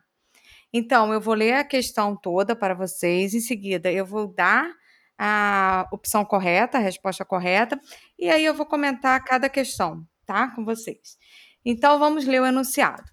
Então, 0.71 1.11
eu 1.11 1.19
vou 1.19 1.33
ler 1.33 1.53
a 1.53 1.63
questão 1.63 2.15
toda 2.15 2.55
para 2.55 2.75
vocês. 2.75 3.33
Em 3.33 3.39
seguida, 3.39 3.91
eu 3.91 4.05
vou 4.05 4.27
dar 4.27 4.69
a 5.17 5.87
opção 5.91 6.25
correta, 6.25 6.77
a 6.77 6.81
resposta 6.81 7.23
correta, 7.23 7.79
e 8.17 8.29
aí 8.29 8.43
eu 8.43 8.53
vou 8.53 8.65
comentar 8.65 9.23
cada 9.23 9.49
questão, 9.49 10.05
tá? 10.25 10.49
Com 10.49 10.65
vocês. 10.65 11.17
Então, 11.65 11.99
vamos 11.99 12.25
ler 12.25 12.41
o 12.41 12.45
enunciado. 12.45 13.03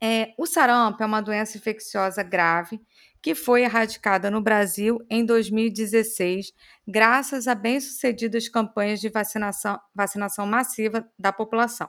É, 0.00 0.34
o 0.36 0.46
sarampo 0.46 1.02
é 1.02 1.06
uma 1.06 1.22
doença 1.22 1.56
infecciosa 1.56 2.22
grave 2.22 2.80
que 3.22 3.34
foi 3.34 3.62
erradicada 3.62 4.30
no 4.30 4.40
Brasil 4.40 5.04
em 5.10 5.24
2016, 5.24 6.52
graças 6.86 7.48
a 7.48 7.56
bem-sucedidas 7.56 8.48
campanhas 8.48 9.00
de 9.00 9.08
vacinação, 9.08 9.80
vacinação 9.94 10.46
massiva 10.46 11.04
da 11.18 11.32
população. 11.32 11.88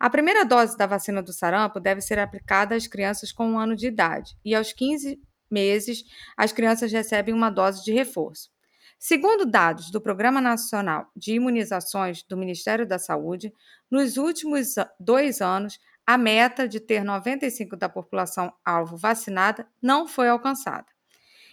A 0.00 0.10
primeira 0.10 0.44
dose 0.44 0.76
da 0.76 0.86
vacina 0.86 1.22
do 1.22 1.32
sarampo 1.32 1.78
deve 1.78 2.00
ser 2.00 2.18
aplicada 2.18 2.74
às 2.74 2.86
crianças 2.86 3.30
com 3.30 3.52
um 3.52 3.58
ano 3.58 3.76
de 3.76 3.86
idade 3.86 4.36
e 4.44 4.54
aos 4.54 4.72
15 4.72 5.20
meses 5.50 6.04
as 6.36 6.52
crianças 6.52 6.92
recebem 6.92 7.34
uma 7.34 7.50
dose 7.50 7.84
de 7.84 7.92
reforço. 7.92 8.50
Segundo 8.98 9.44
dados 9.44 9.90
do 9.90 10.00
Programa 10.00 10.40
Nacional 10.40 11.10
de 11.14 11.34
Imunizações 11.34 12.22
do 12.22 12.36
Ministério 12.36 12.86
da 12.86 12.98
Saúde, 12.98 13.52
nos 13.90 14.16
últimos 14.16 14.74
dois 14.98 15.40
anos, 15.40 15.78
a 16.06 16.16
meta 16.16 16.68
de 16.68 16.80
ter 16.80 17.02
95% 17.02 17.76
da 17.76 17.88
população 17.88 18.52
alvo 18.64 18.96
vacinada 18.96 19.66
não 19.82 20.06
foi 20.06 20.28
alcançada. 20.28 20.86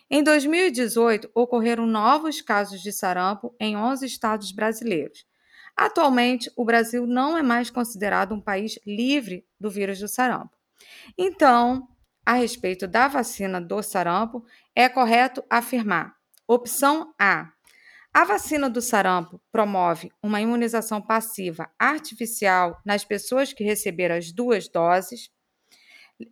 Em 0.10 0.24
2018, 0.24 1.32
ocorreram 1.34 1.86
novos 1.86 2.42
casos 2.42 2.82
de 2.82 2.92
sarampo 2.92 3.56
em 3.60 3.78
11 3.78 4.06
estados 4.06 4.52
brasileiros. 4.52 5.26
Atualmente, 5.76 6.52
o 6.58 6.66
Brasil 6.66 7.08
não 7.08 7.38
é 7.38 7.42
mais 7.42 7.70
considerado 7.70 8.34
um 8.34 8.42
país 8.42 8.78
livre 8.86 9.46
do 9.60 9.70
vírus 9.70 10.00
do 10.00 10.08
sarampo. 10.08 10.56
Então, 11.18 11.88
a 12.26 12.34
respeito 12.34 12.88
da 12.88 13.08
vacina 13.08 13.60
do 13.60 13.82
sarampo, 13.82 14.46
é 14.76 14.88
correto 14.88 15.44
afirmar 15.50 16.16
Opção 16.48 17.14
A. 17.18 17.50
A 18.14 18.26
vacina 18.26 18.70
do 18.70 18.82
sarampo 18.82 19.42
promove 19.54 20.12
uma 20.22 20.42
imunização 20.42 21.02
passiva 21.02 21.72
artificial 21.80 22.78
nas 22.86 23.06
pessoas 23.06 23.54
que 23.54 23.64
receberam 23.64 24.16
as 24.16 24.34
duas 24.34 24.68
doses. 24.68 25.32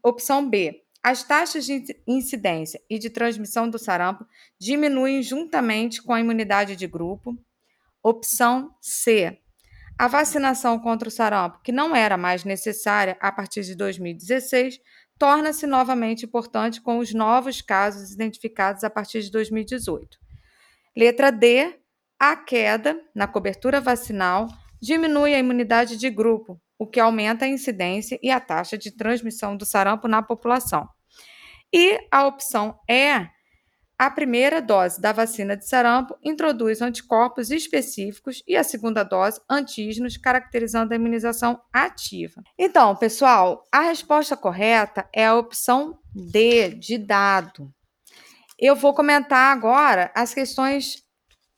Opção 0.04 0.50
B. 0.50 0.84
As 1.02 1.24
taxas 1.24 1.66
de 1.66 1.82
incidência 2.06 2.82
e 2.90 3.00
de 3.00 3.10
transmissão 3.10 3.70
do 3.70 3.80
sarampo 3.80 4.28
diminuem 4.60 5.24
juntamente 5.24 6.04
com 6.04 6.12
a 6.12 6.20
imunidade 6.20 6.76
de 6.76 6.86
grupo. 6.86 7.42
Opção 8.04 8.76
C. 8.82 9.40
A 9.98 10.08
vacinação 10.08 10.78
contra 10.80 11.08
o 11.08 11.12
sarampo, 11.12 11.62
que 11.64 11.72
não 11.72 11.96
era 11.96 12.18
mais 12.18 12.44
necessária 12.44 13.18
a 13.22 13.32
partir 13.32 13.64
de 13.64 13.74
2016, 13.76 14.82
torna-se 15.20 15.68
novamente 15.68 16.26
importante 16.26 16.82
com 16.82 16.98
os 16.98 17.14
novos 17.14 17.62
casos 17.62 18.14
identificados 18.14 18.86
a 18.86 18.90
partir 18.90 19.22
de 19.22 19.30
2018. 19.30 20.18
Letra 20.96 21.30
D, 21.30 21.78
a 22.18 22.38
queda 22.38 23.00
na 23.14 23.28
cobertura 23.28 23.82
vacinal 23.82 24.48
diminui 24.82 25.36
a 25.36 25.40
imunidade 25.40 25.98
de 25.98 26.10
grupo, 26.10 26.60
o 26.78 26.88
que 26.88 27.00
aumenta 27.00 27.44
a 27.44 27.50
incidência 27.50 28.18
e 28.24 28.32
a 28.32 28.40
taxa 28.40 28.78
de 28.78 28.92
transmissão 28.92 29.58
do 29.58 29.66
sarampo 29.66 30.08
na 30.08 30.24
população. 30.24 30.88
E 31.72 32.00
a 32.10 32.26
opção 32.26 32.80
E, 32.90 33.28
a 34.00 34.10
primeira 34.10 34.62
dose 34.62 35.02
da 35.02 35.12
vacina 35.12 35.58
de 35.58 35.68
sarampo 35.68 36.18
introduz 36.24 36.82
anticorpos 36.82 37.52
específicos 37.52 38.42
e 38.48 38.56
a 38.56 38.64
segunda 38.64 39.04
dose 39.04 39.42
antígenos, 39.50 40.16
caracterizando 40.16 40.94
a 40.94 40.96
imunização 40.96 41.62
ativa. 41.74 42.42
Então, 42.58 42.96
pessoal, 42.96 43.68
a 43.70 43.82
resposta 43.82 44.38
correta 44.38 45.06
é 45.14 45.28
a 45.28 45.36
opção 45.36 46.00
D, 46.16 46.70
de 46.76 46.98
dado. 46.98 47.70
Eu 48.58 48.74
vou 48.74 48.94
comentar 48.94 49.52
agora 49.52 50.10
as 50.16 50.34
questões 50.34 51.04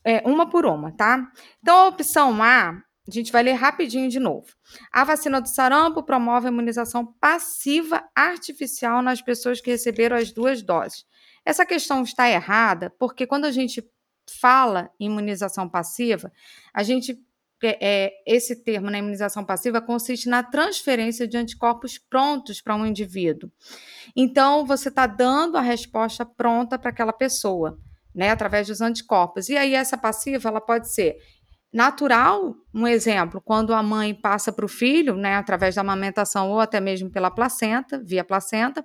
é, 0.03 0.27
uma 0.27 0.49
por 0.49 0.65
uma, 0.65 0.91
tá? 0.91 1.31
Então, 1.61 1.75
a 1.77 1.87
opção 1.89 2.41
A, 2.41 2.69
a 3.07 3.11
gente 3.11 3.31
vai 3.31 3.43
ler 3.43 3.53
rapidinho 3.53 4.09
de 4.09 4.19
novo. 4.19 4.47
A 4.91 5.03
vacina 5.03 5.39
do 5.39 5.47
sarampo 5.47 6.01
promove 6.01 6.47
a 6.47 6.51
imunização 6.51 7.05
passiva 7.19 8.03
artificial 8.15 9.03
nas 9.03 9.21
pessoas 9.21 9.61
que 9.61 9.69
receberam 9.69 10.17
as 10.17 10.31
duas 10.31 10.63
doses. 10.63 11.05
Essa 11.45 11.65
questão 11.65 12.03
está 12.03 12.29
errada, 12.29 12.89
porque 12.99 13.25
quando 13.25 13.45
a 13.45 13.51
gente 13.51 13.83
fala 14.39 14.89
imunização 14.99 15.67
passiva, 15.67 16.31
a 16.73 16.83
gente 16.83 17.19
é, 17.63 17.77
é, 17.79 18.11
esse 18.25 18.55
termo 18.63 18.89
na 18.89 18.97
imunização 18.97 19.45
passiva 19.45 19.79
consiste 19.79 20.27
na 20.27 20.41
transferência 20.41 21.27
de 21.27 21.37
anticorpos 21.37 21.97
prontos 21.97 22.59
para 22.59 22.75
um 22.75 22.85
indivíduo. 22.85 23.51
Então, 24.15 24.65
você 24.65 24.89
está 24.89 25.05
dando 25.05 25.57
a 25.57 25.61
resposta 25.61 26.25
pronta 26.25 26.79
para 26.79 26.89
aquela 26.89 27.13
pessoa, 27.13 27.77
né, 28.15 28.31
através 28.31 28.67
dos 28.67 28.81
anticorpos. 28.81 29.47
E 29.47 29.55
aí, 29.55 29.75
essa 29.75 29.95
passiva 29.95 30.49
ela 30.49 30.59
pode 30.59 30.91
ser 30.91 31.17
natural, 31.71 32.55
um 32.73 32.87
exemplo, 32.87 33.39
quando 33.39 33.73
a 33.73 33.83
mãe 33.83 34.13
passa 34.13 34.51
para 34.51 34.65
o 34.65 34.67
filho, 34.67 35.15
né, 35.15 35.35
através 35.35 35.75
da 35.75 35.81
amamentação 35.81 36.49
ou 36.49 36.59
até 36.59 36.79
mesmo 36.79 37.09
pela 37.09 37.31
placenta, 37.31 38.01
via 38.03 38.23
placenta, 38.23 38.83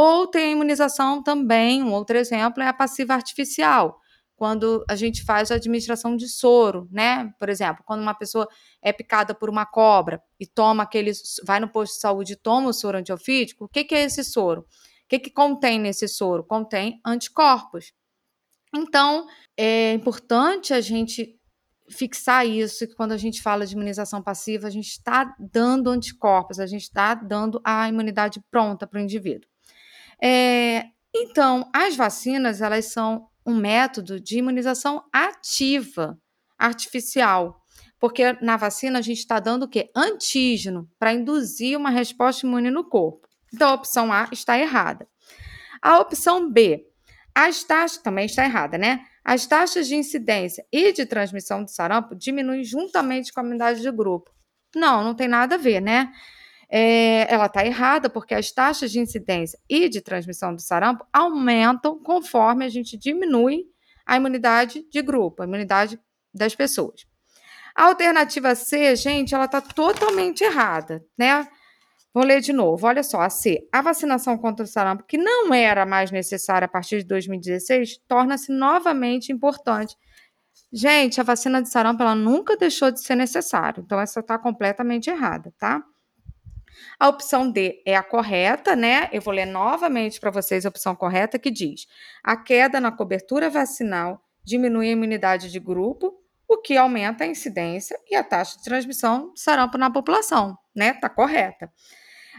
ou 0.00 0.28
tem 0.28 0.44
a 0.44 0.50
imunização 0.52 1.20
também, 1.20 1.82
um 1.82 1.92
outro 1.92 2.16
exemplo 2.16 2.62
é 2.62 2.68
a 2.68 2.72
passiva 2.72 3.14
artificial, 3.14 3.98
quando 4.36 4.84
a 4.88 4.94
gente 4.94 5.24
faz 5.24 5.50
a 5.50 5.56
administração 5.56 6.14
de 6.14 6.28
soro, 6.28 6.88
né? 6.92 7.32
Por 7.36 7.48
exemplo, 7.48 7.82
quando 7.84 8.02
uma 8.02 8.14
pessoa 8.14 8.46
é 8.80 8.92
picada 8.92 9.34
por 9.34 9.50
uma 9.50 9.66
cobra 9.66 10.22
e 10.38 10.46
toma 10.46 10.84
aquele, 10.84 11.10
vai 11.44 11.58
no 11.58 11.68
posto 11.68 11.94
de 11.94 12.00
saúde 12.00 12.34
e 12.34 12.36
toma 12.36 12.68
o 12.68 12.72
soro 12.72 12.96
antiofídico, 12.96 13.64
o 13.64 13.68
que, 13.68 13.82
que 13.82 13.94
é 13.96 14.04
esse 14.04 14.22
soro? 14.22 14.60
O 14.60 14.64
que, 15.08 15.18
que 15.18 15.30
contém 15.30 15.80
nesse 15.80 16.06
soro? 16.06 16.44
Contém 16.44 17.00
anticorpos. 17.04 17.92
Então, 18.72 19.26
é 19.56 19.94
importante 19.94 20.72
a 20.72 20.80
gente 20.80 21.36
fixar 21.90 22.46
isso, 22.46 22.86
que 22.86 22.94
quando 22.94 23.10
a 23.10 23.16
gente 23.16 23.42
fala 23.42 23.66
de 23.66 23.74
imunização 23.74 24.22
passiva, 24.22 24.68
a 24.68 24.70
gente 24.70 24.90
está 24.90 25.34
dando 25.40 25.90
anticorpos, 25.90 26.60
a 26.60 26.66
gente 26.66 26.82
está 26.82 27.16
dando 27.16 27.60
a 27.64 27.88
imunidade 27.88 28.40
pronta 28.48 28.86
para 28.86 29.00
o 29.00 29.02
indivíduo. 29.02 29.48
É, 30.22 30.84
então, 31.14 31.68
as 31.74 31.96
vacinas, 31.96 32.60
elas 32.60 32.86
são 32.86 33.28
um 33.46 33.54
método 33.54 34.20
de 34.20 34.38
imunização 34.38 35.02
ativa, 35.12 36.18
artificial, 36.58 37.62
porque 37.98 38.34
na 38.42 38.56
vacina 38.56 38.98
a 38.98 39.02
gente 39.02 39.18
está 39.18 39.40
dando 39.40 39.64
o 39.64 39.68
quê? 39.68 39.90
Antígeno, 39.94 40.88
para 40.98 41.12
induzir 41.12 41.76
uma 41.76 41.90
resposta 41.90 42.46
imune 42.46 42.70
no 42.70 42.84
corpo. 42.84 43.26
Então, 43.52 43.70
a 43.70 43.74
opção 43.74 44.12
A 44.12 44.28
está 44.30 44.58
errada. 44.58 45.08
A 45.80 45.98
opção 45.98 46.50
B, 46.50 46.84
as 47.34 47.62
taxas, 47.64 48.02
também 48.02 48.26
está 48.26 48.44
errada, 48.44 48.76
né? 48.76 49.04
As 49.24 49.46
taxas 49.46 49.86
de 49.86 49.94
incidência 49.94 50.64
e 50.72 50.92
de 50.92 51.06
transmissão 51.06 51.64
de 51.64 51.72
sarampo 51.72 52.14
diminuem 52.14 52.64
juntamente 52.64 53.32
com 53.32 53.40
a 53.40 53.42
imunidade 53.42 53.80
de 53.80 53.90
grupo. 53.90 54.30
Não, 54.74 55.02
não 55.02 55.14
tem 55.14 55.28
nada 55.28 55.54
a 55.54 55.58
ver, 55.58 55.80
né? 55.80 56.12
É, 56.70 57.32
ela 57.32 57.46
está 57.46 57.64
errada 57.64 58.10
porque 58.10 58.34
as 58.34 58.50
taxas 58.52 58.90
de 58.90 59.00
incidência 59.00 59.58
e 59.68 59.88
de 59.88 60.00
transmissão 60.02 60.54
do 60.54 60.60
sarampo 60.60 61.06
aumentam 61.12 61.98
conforme 62.02 62.64
a 62.64 62.68
gente 62.68 62.96
diminui 62.96 63.64
a 64.04 64.16
imunidade 64.16 64.84
de 64.90 65.02
grupo, 65.02 65.42
a 65.42 65.46
imunidade 65.46 65.98
das 66.32 66.54
pessoas. 66.54 67.06
A 67.74 67.84
alternativa 67.84 68.54
C, 68.54 68.96
gente, 68.96 69.34
ela 69.34 69.44
está 69.44 69.60
totalmente 69.60 70.42
errada, 70.42 71.04
né? 71.16 71.46
Vou 72.12 72.24
ler 72.24 72.40
de 72.40 72.52
novo. 72.52 72.86
Olha 72.86 73.02
só, 73.02 73.20
a 73.20 73.30
C. 73.30 73.68
A 73.72 73.80
vacinação 73.80 74.36
contra 74.36 74.64
o 74.64 74.66
sarampo, 74.66 75.04
que 75.04 75.16
não 75.16 75.54
era 75.54 75.86
mais 75.86 76.10
necessária 76.10 76.66
a 76.66 76.68
partir 76.68 76.98
de 76.98 77.04
2016, 77.04 77.98
torna-se 78.08 78.50
novamente 78.50 79.30
importante. 79.30 79.94
Gente, 80.72 81.20
a 81.20 81.24
vacina 81.24 81.62
de 81.62 81.68
sarampo 81.68 82.02
ela 82.02 82.14
nunca 82.14 82.56
deixou 82.56 82.90
de 82.90 83.00
ser 83.00 83.14
necessária, 83.14 83.80
então 83.80 84.00
essa 84.00 84.20
está 84.20 84.36
completamente 84.38 85.08
errada, 85.08 85.52
tá? 85.58 85.82
A 86.98 87.08
opção 87.08 87.50
D 87.50 87.82
é 87.86 87.96
a 87.96 88.02
correta, 88.02 88.74
né? 88.74 89.08
Eu 89.12 89.20
vou 89.20 89.32
ler 89.32 89.46
novamente 89.46 90.20
para 90.20 90.30
vocês 90.30 90.64
a 90.64 90.68
opção 90.68 90.94
correta 90.94 91.38
que 91.38 91.50
diz: 91.50 91.86
a 92.22 92.36
queda 92.36 92.80
na 92.80 92.92
cobertura 92.92 93.50
vacinal 93.50 94.22
diminui 94.44 94.88
a 94.88 94.92
imunidade 94.92 95.50
de 95.50 95.60
grupo, 95.60 96.14
o 96.48 96.56
que 96.56 96.76
aumenta 96.76 97.24
a 97.24 97.26
incidência 97.26 97.98
e 98.08 98.14
a 98.14 98.24
taxa 98.24 98.56
de 98.56 98.64
transmissão 98.64 99.32
de 99.34 99.40
sarampo 99.40 99.76
na 99.76 99.90
população, 99.90 100.56
né? 100.74 100.94
Tá 100.94 101.08
correta. 101.08 101.70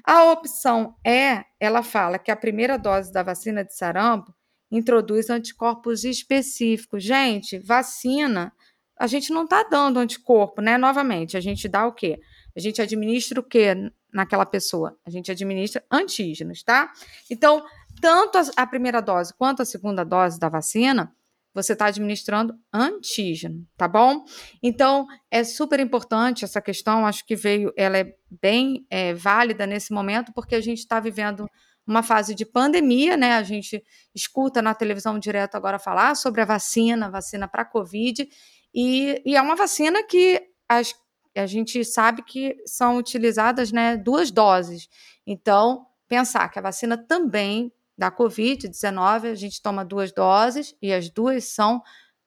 A 0.04 0.32
opção 0.32 0.96
E, 1.06 1.44
ela 1.60 1.84
fala 1.84 2.18
que 2.18 2.32
a 2.32 2.36
primeira 2.36 2.78
dose 2.78 3.12
da 3.12 3.22
vacina 3.22 3.64
de 3.64 3.76
sarampo 3.76 4.34
introduz 4.72 5.30
anticorpos 5.30 6.04
específicos. 6.04 7.04
Gente, 7.04 7.60
vacina, 7.60 8.54
a 8.98 9.08
gente 9.08 9.32
não 9.32 9.44
está 9.44 9.64
dando 9.64 10.00
anticorpo, 10.00 10.62
né? 10.62 10.78
Novamente, 10.78 11.38
a 11.38 11.40
gente 11.40 11.68
dá 11.68 11.86
o 11.86 11.94
quê? 11.94 12.20
A 12.56 12.60
gente 12.60 12.82
administra 12.82 13.40
o 13.40 13.44
quê 13.44 13.92
naquela 14.14 14.46
pessoa? 14.46 14.98
A 15.06 15.10
gente 15.10 15.32
administra 15.32 15.84
antígenos, 15.92 16.64
tá? 16.64 16.92
Então, 17.30 17.64
tanto 18.02 18.38
a 18.56 18.68
primeira 18.68 19.02
dose 19.02 19.34
quanto 19.34 19.62
a 19.62 19.66
segunda 19.66 20.04
dose 20.04 20.40
da 20.40 20.50
vacina 20.50 21.14
você 21.54 21.74
está 21.74 21.88
administrando 21.88 22.56
antígeno, 22.72 23.68
tá 23.76 23.88
bom? 23.88 24.24
Então, 24.62 25.08
é 25.32 25.44
super 25.44 25.80
importante 25.80 26.46
essa 26.46 26.62
questão, 26.62 27.06
acho 27.06 27.26
que 27.26 27.36
veio, 27.36 27.74
ela 27.76 27.98
é 27.98 28.14
bem 28.42 28.86
é, 28.90 29.14
válida 29.14 29.66
nesse 29.66 29.92
momento, 29.92 30.32
porque 30.34 30.56
a 30.56 30.62
gente 30.62 30.78
está 30.78 31.00
vivendo 31.00 31.50
uma 31.86 32.04
fase 32.04 32.36
de 32.36 32.46
pandemia, 32.46 33.18
né? 33.18 33.34
A 33.34 33.44
gente 33.44 33.84
escuta 34.14 34.62
na 34.62 34.76
televisão 34.76 35.18
direto 35.18 35.56
agora 35.56 35.80
falar 35.80 36.16
sobre 36.16 36.42
a 36.42 36.46
vacina, 36.46 37.10
vacina 37.10 37.48
para 37.48 37.66
Covid, 37.66 38.30
e, 38.74 39.22
e, 39.26 39.36
é 39.36 39.42
uma 39.42 39.56
vacina 39.56 40.04
que 40.04 40.40
as, 40.68 40.94
a 41.36 41.46
gente 41.46 41.84
sabe 41.86 42.24
que 42.24 42.56
são 42.66 42.98
utilizadas 42.98 43.72
né, 43.72 43.96
duas 43.96 44.32
doses. 44.32 44.90
Então, 45.26 45.86
pensar 46.08 46.50
que 46.50 46.60
a 46.60 46.62
vacina 46.62 46.98
também 46.98 47.72
da 47.98 48.10
Covid-19, 48.12 49.32
a 49.32 49.36
gente 49.36 49.62
toma 49.62 49.84
duas 49.84 50.12
doses 50.12 50.76
e 50.82 50.94
as 50.94 51.10
duas 51.10 51.44
são 51.46 51.82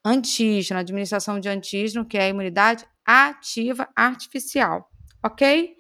antígeno, 0.04 0.80
administração 0.80 1.40
de 1.40 1.48
antígeno, 1.48 2.04
que 2.04 2.18
é 2.18 2.22
a 2.22 2.28
imunidade 2.28 2.84
ativa 3.04 3.88
artificial, 3.96 4.90
ok? 5.22 5.74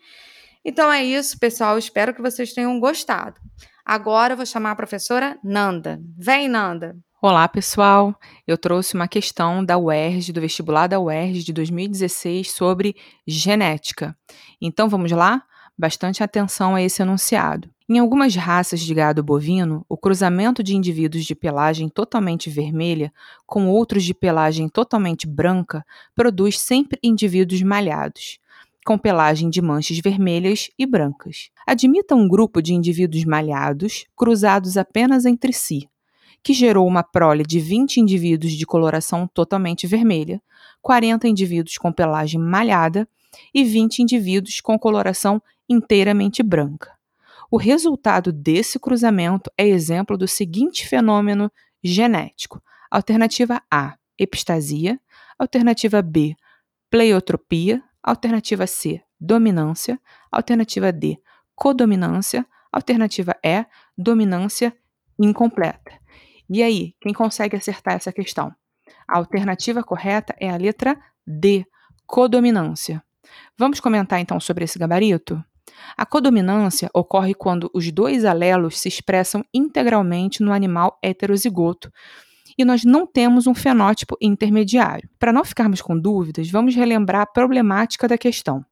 Então 0.64 0.90
é 0.92 1.04
isso, 1.04 1.38
pessoal. 1.38 1.76
Espero 1.76 2.14
que 2.14 2.22
vocês 2.22 2.52
tenham 2.52 2.78
gostado. 2.78 3.40
Agora 3.84 4.32
eu 4.32 4.36
vou 4.36 4.46
chamar 4.46 4.70
a 4.72 4.76
professora 4.76 5.38
Nanda. 5.42 6.00
Vem, 6.16 6.48
Nanda. 6.48 6.96
Olá, 7.24 7.46
pessoal. 7.46 8.18
Eu 8.48 8.58
trouxe 8.58 8.94
uma 8.94 9.06
questão 9.06 9.64
da 9.64 9.78
UERJ, 9.78 10.32
do 10.32 10.40
vestibular 10.40 10.88
da 10.88 10.98
UERJ 10.98 11.44
de 11.44 11.52
2016 11.52 12.50
sobre 12.50 12.96
genética. 13.24 14.16
Então 14.60 14.88
vamos 14.88 15.12
lá? 15.12 15.44
Bastante 15.78 16.20
atenção 16.24 16.74
a 16.74 16.82
esse 16.82 17.00
enunciado. 17.00 17.70
Em 17.88 18.00
algumas 18.00 18.34
raças 18.34 18.80
de 18.80 18.92
gado 18.92 19.22
bovino, 19.22 19.86
o 19.88 19.96
cruzamento 19.96 20.64
de 20.64 20.74
indivíduos 20.74 21.24
de 21.24 21.36
pelagem 21.36 21.88
totalmente 21.88 22.50
vermelha 22.50 23.12
com 23.46 23.68
outros 23.68 24.02
de 24.02 24.14
pelagem 24.14 24.68
totalmente 24.68 25.24
branca 25.24 25.86
produz 26.16 26.58
sempre 26.58 26.98
indivíduos 27.04 27.62
malhados, 27.62 28.40
com 28.84 28.98
pelagem 28.98 29.48
de 29.48 29.62
manchas 29.62 30.00
vermelhas 30.00 30.70
e 30.76 30.84
brancas. 30.84 31.50
Admita 31.64 32.16
um 32.16 32.26
grupo 32.26 32.60
de 32.60 32.74
indivíduos 32.74 33.24
malhados 33.24 34.06
cruzados 34.16 34.76
apenas 34.76 35.24
entre 35.24 35.52
si, 35.52 35.88
que 36.42 36.52
gerou 36.52 36.86
uma 36.86 37.02
prole 37.02 37.44
de 37.44 37.60
20 37.60 37.98
indivíduos 37.98 38.52
de 38.52 38.66
coloração 38.66 39.26
totalmente 39.26 39.86
vermelha, 39.86 40.42
40 40.80 41.28
indivíduos 41.28 41.78
com 41.78 41.92
pelagem 41.92 42.40
malhada 42.40 43.08
e 43.54 43.64
20 43.64 44.00
indivíduos 44.00 44.60
com 44.60 44.78
coloração 44.78 45.40
inteiramente 45.68 46.42
branca. 46.42 46.92
O 47.50 47.56
resultado 47.56 48.32
desse 48.32 48.78
cruzamento 48.78 49.50
é 49.56 49.66
exemplo 49.66 50.16
do 50.16 50.26
seguinte 50.26 50.88
fenômeno 50.88 51.50
genético: 51.82 52.62
alternativa 52.90 53.62
A, 53.70 53.96
epistasia, 54.18 54.98
alternativa 55.38 56.00
B, 56.02 56.34
pleiotropia, 56.90 57.82
alternativa 58.02 58.66
C, 58.66 59.02
dominância, 59.20 60.00
alternativa 60.30 60.90
D, 60.90 61.18
codominância, 61.54 62.46
alternativa 62.72 63.36
E, 63.44 63.64
dominância 63.96 64.74
incompleta. 65.18 66.01
E 66.54 66.62
aí, 66.62 66.94
quem 67.00 67.14
consegue 67.14 67.56
acertar 67.56 67.94
essa 67.94 68.12
questão? 68.12 68.52
A 69.08 69.16
alternativa 69.16 69.82
correta 69.82 70.34
é 70.38 70.50
a 70.50 70.56
letra 70.58 71.00
D, 71.26 71.64
codominância. 72.06 73.02
Vamos 73.56 73.80
comentar 73.80 74.20
então 74.20 74.38
sobre 74.38 74.64
esse 74.64 74.78
gabarito? 74.78 75.42
A 75.96 76.04
codominância 76.04 76.90
ocorre 76.92 77.32
quando 77.32 77.70
os 77.72 77.90
dois 77.90 78.26
alelos 78.26 78.78
se 78.78 78.86
expressam 78.86 79.42
integralmente 79.54 80.42
no 80.42 80.52
animal 80.52 80.98
heterozigoto 81.02 81.90
e 82.58 82.66
nós 82.66 82.84
não 82.84 83.06
temos 83.06 83.46
um 83.46 83.54
fenótipo 83.54 84.14
intermediário. 84.20 85.08
Para 85.18 85.32
não 85.32 85.46
ficarmos 85.46 85.80
com 85.80 85.98
dúvidas, 85.98 86.50
vamos 86.50 86.74
relembrar 86.74 87.22
a 87.22 87.26
problemática 87.26 88.06
da 88.06 88.18
questão. 88.18 88.62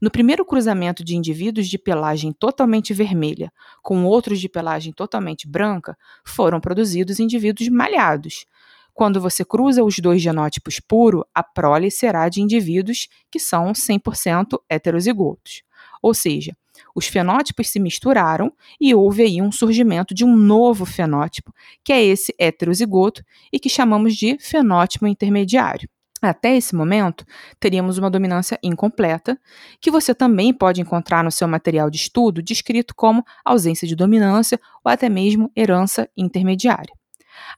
No 0.00 0.10
primeiro 0.10 0.44
cruzamento 0.44 1.04
de 1.04 1.16
indivíduos 1.16 1.68
de 1.68 1.78
pelagem 1.78 2.32
totalmente 2.32 2.92
vermelha 2.92 3.52
com 3.82 4.04
outros 4.04 4.40
de 4.40 4.48
pelagem 4.48 4.92
totalmente 4.92 5.48
branca, 5.48 5.96
foram 6.24 6.60
produzidos 6.60 7.20
indivíduos 7.20 7.68
malhados. 7.68 8.46
Quando 8.92 9.20
você 9.20 9.44
cruza 9.44 9.84
os 9.84 9.98
dois 9.98 10.20
genótipos 10.20 10.80
puro, 10.80 11.24
a 11.34 11.42
prole 11.42 11.90
será 11.90 12.28
de 12.28 12.42
indivíduos 12.42 13.08
que 13.30 13.38
são 13.38 13.72
100% 13.72 14.60
heterozigotos. 14.68 15.62
Ou 16.02 16.12
seja, 16.12 16.56
os 16.94 17.06
fenótipos 17.06 17.68
se 17.68 17.78
misturaram 17.78 18.52
e 18.80 18.94
houve 18.94 19.22
aí 19.22 19.40
um 19.40 19.52
surgimento 19.52 20.14
de 20.14 20.24
um 20.24 20.36
novo 20.36 20.84
fenótipo, 20.84 21.52
que 21.84 21.92
é 21.92 22.02
esse 22.02 22.34
heterozigoto 22.38 23.22
e 23.52 23.58
que 23.58 23.68
chamamos 23.68 24.16
de 24.16 24.36
fenótipo 24.38 25.06
intermediário. 25.06 25.88
Até 26.22 26.54
esse 26.56 26.74
momento, 26.74 27.24
teríamos 27.58 27.96
uma 27.96 28.10
dominância 28.10 28.58
incompleta, 28.62 29.38
que 29.80 29.90
você 29.90 30.14
também 30.14 30.52
pode 30.52 30.80
encontrar 30.80 31.24
no 31.24 31.30
seu 31.30 31.48
material 31.48 31.88
de 31.88 31.96
estudo 31.96 32.42
descrito 32.42 32.94
como 32.94 33.24
ausência 33.44 33.88
de 33.88 33.96
dominância 33.96 34.60
ou 34.84 34.92
até 34.92 35.08
mesmo 35.08 35.50
herança 35.56 36.08
intermediária. 36.16 36.92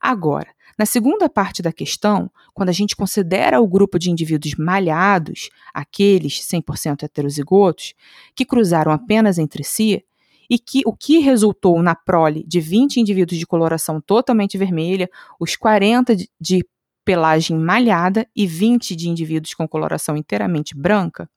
Agora, 0.01 0.49
na 0.79 0.87
segunda 0.87 1.29
parte 1.29 1.61
da 1.61 1.73
questão, 1.73 2.31
quando 2.55 2.69
a 2.69 2.73
gente 2.73 2.97
considera 2.97 3.61
o 3.61 3.69
grupo 3.69 3.99
de 3.99 4.11
indivíduos 4.11 4.55
malhados, 4.55 5.51
aqueles 5.75 6.41
100% 6.41 7.03
heterozigotos, 7.03 7.95
que 8.35 8.45
cruzaram 8.45 8.93
apenas 8.93 9.39
entre 9.39 9.65
si, 9.65 10.05
e 10.49 10.59
que 10.59 10.83
o 10.85 10.93
que 10.95 11.19
resultou 11.19 11.83
na 11.83 11.95
prole 11.95 12.45
de 12.47 12.61
20 12.61 12.99
indivíduos 12.99 13.39
de 13.39 13.47
coloração 13.47 14.01
totalmente 14.01 14.59
vermelha, 14.59 15.09
os 15.41 15.57
40 15.57 16.15
de 16.39 16.65
pelagem 17.05 17.59
malhada 17.59 18.27
e 18.35 18.47
20 18.47 18.95
de 18.95 19.09
indivíduos 19.09 19.55
com 19.55 19.69
coloração 19.69 20.17
inteiramente 20.17 20.77
branca, 20.77 21.29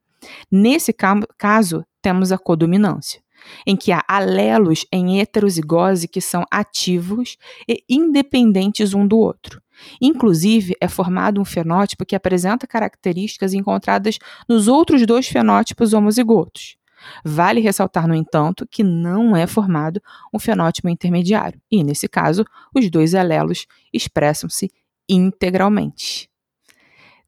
nesse 0.52 0.94
caso 1.38 1.86
temos 2.02 2.32
a 2.32 2.38
codominância, 2.38 3.22
em 3.66 3.76
que 3.76 3.92
há 3.92 4.04
alelos 4.08 4.86
em 4.92 5.20
heterozigose 5.20 6.08
que 6.08 6.22
são 6.22 6.46
ativos 6.52 7.38
e 7.68 7.84
independentes 7.90 8.94
um 8.94 9.08
do 9.08 9.18
outro. 9.18 9.62
Inclusive, 10.02 10.76
é 10.80 10.88
formado 10.88 11.42
um 11.42 11.46
fenótipo 11.46 12.06
que 12.06 12.16
apresenta 12.16 12.66
características 12.66 13.54
encontradas 13.54 14.18
nos 14.48 14.68
outros 14.68 15.06
dois 15.06 15.28
fenótipos 15.28 15.94
homozigotos. 15.94 16.78
Vale 17.24 17.60
ressaltar, 17.60 18.08
no 18.08 18.16
entanto, 18.16 18.68
que 18.70 18.84
não 18.84 19.36
é 19.36 19.46
formado 19.46 20.02
um 20.34 20.40
fenótipo 20.40 20.90
intermediário, 20.90 21.62
e, 21.72 21.84
nesse 21.84 22.08
caso, 22.08 22.46
os 22.74 22.90
dois 22.90 23.14
alelos 23.14 23.68
expressam-se 23.94 24.72
integralmente. 25.10 26.30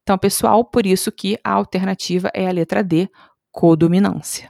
Então, 0.04 0.18
pessoal, 0.18 0.64
por 0.64 0.86
isso 0.86 1.12
que 1.12 1.38
a 1.44 1.52
alternativa 1.52 2.32
é 2.34 2.48
a 2.48 2.52
letra 2.52 2.84
D, 2.84 3.10
codominância. 3.52 4.50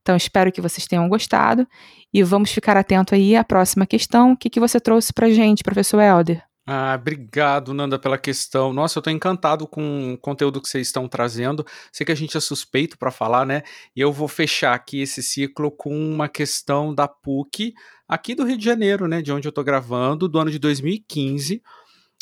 Então, 0.00 0.16
espero 0.16 0.52
que 0.52 0.60
vocês 0.60 0.86
tenham 0.86 1.08
gostado 1.08 1.66
e 2.12 2.22
vamos 2.22 2.52
ficar 2.52 2.76
atento 2.76 3.14
aí 3.14 3.34
à 3.34 3.42
próxima 3.42 3.86
questão. 3.86 4.32
O 4.32 4.36
que, 4.36 4.50
que 4.50 4.60
você 4.60 4.78
trouxe 4.78 5.12
para 5.12 5.30
gente, 5.30 5.64
professor 5.64 6.00
Helder? 6.00 6.44
Ah, 6.66 6.94
obrigado, 6.98 7.74
Nanda, 7.74 7.98
pela 7.98 8.16
questão. 8.16 8.72
Nossa, 8.72 8.98
eu 8.98 9.00
estou 9.00 9.12
encantado 9.12 9.66
com 9.66 10.14
o 10.14 10.18
conteúdo 10.18 10.62
que 10.62 10.68
vocês 10.68 10.86
estão 10.86 11.06
trazendo. 11.06 11.64
Sei 11.92 12.06
que 12.06 12.12
a 12.12 12.14
gente 12.14 12.36
é 12.36 12.40
suspeito 12.40 12.96
para 12.96 13.10
falar, 13.10 13.44
né? 13.44 13.62
E 13.94 14.00
eu 14.00 14.10
vou 14.10 14.28
fechar 14.28 14.74
aqui 14.74 15.02
esse 15.02 15.22
ciclo 15.22 15.70
com 15.70 15.94
uma 15.94 16.26
questão 16.26 16.94
da 16.94 17.06
PUC, 17.06 17.74
aqui 18.08 18.34
do 18.34 18.44
Rio 18.44 18.56
de 18.56 18.64
Janeiro, 18.64 19.06
né? 19.06 19.20
De 19.20 19.30
onde 19.30 19.46
eu 19.46 19.50
estou 19.50 19.62
gravando, 19.62 20.26
do 20.26 20.38
ano 20.38 20.50
de 20.50 20.58
2015. 20.58 21.62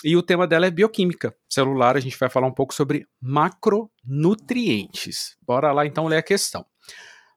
E 0.05 0.17
o 0.17 0.23
tema 0.23 0.47
dela 0.47 0.67
é 0.67 0.71
bioquímica 0.71 1.35
celular. 1.49 1.97
A 1.97 2.01
gente 2.01 2.19
vai 2.19 2.29
falar 2.29 2.47
um 2.47 2.55
pouco 2.55 2.75
sobre 2.75 3.07
macronutrientes. 3.21 5.37
Bora 5.47 5.73
lá 5.73 5.87
então 5.87 6.07
ler 6.07 6.19
a 6.19 6.23
questão. 6.23 6.67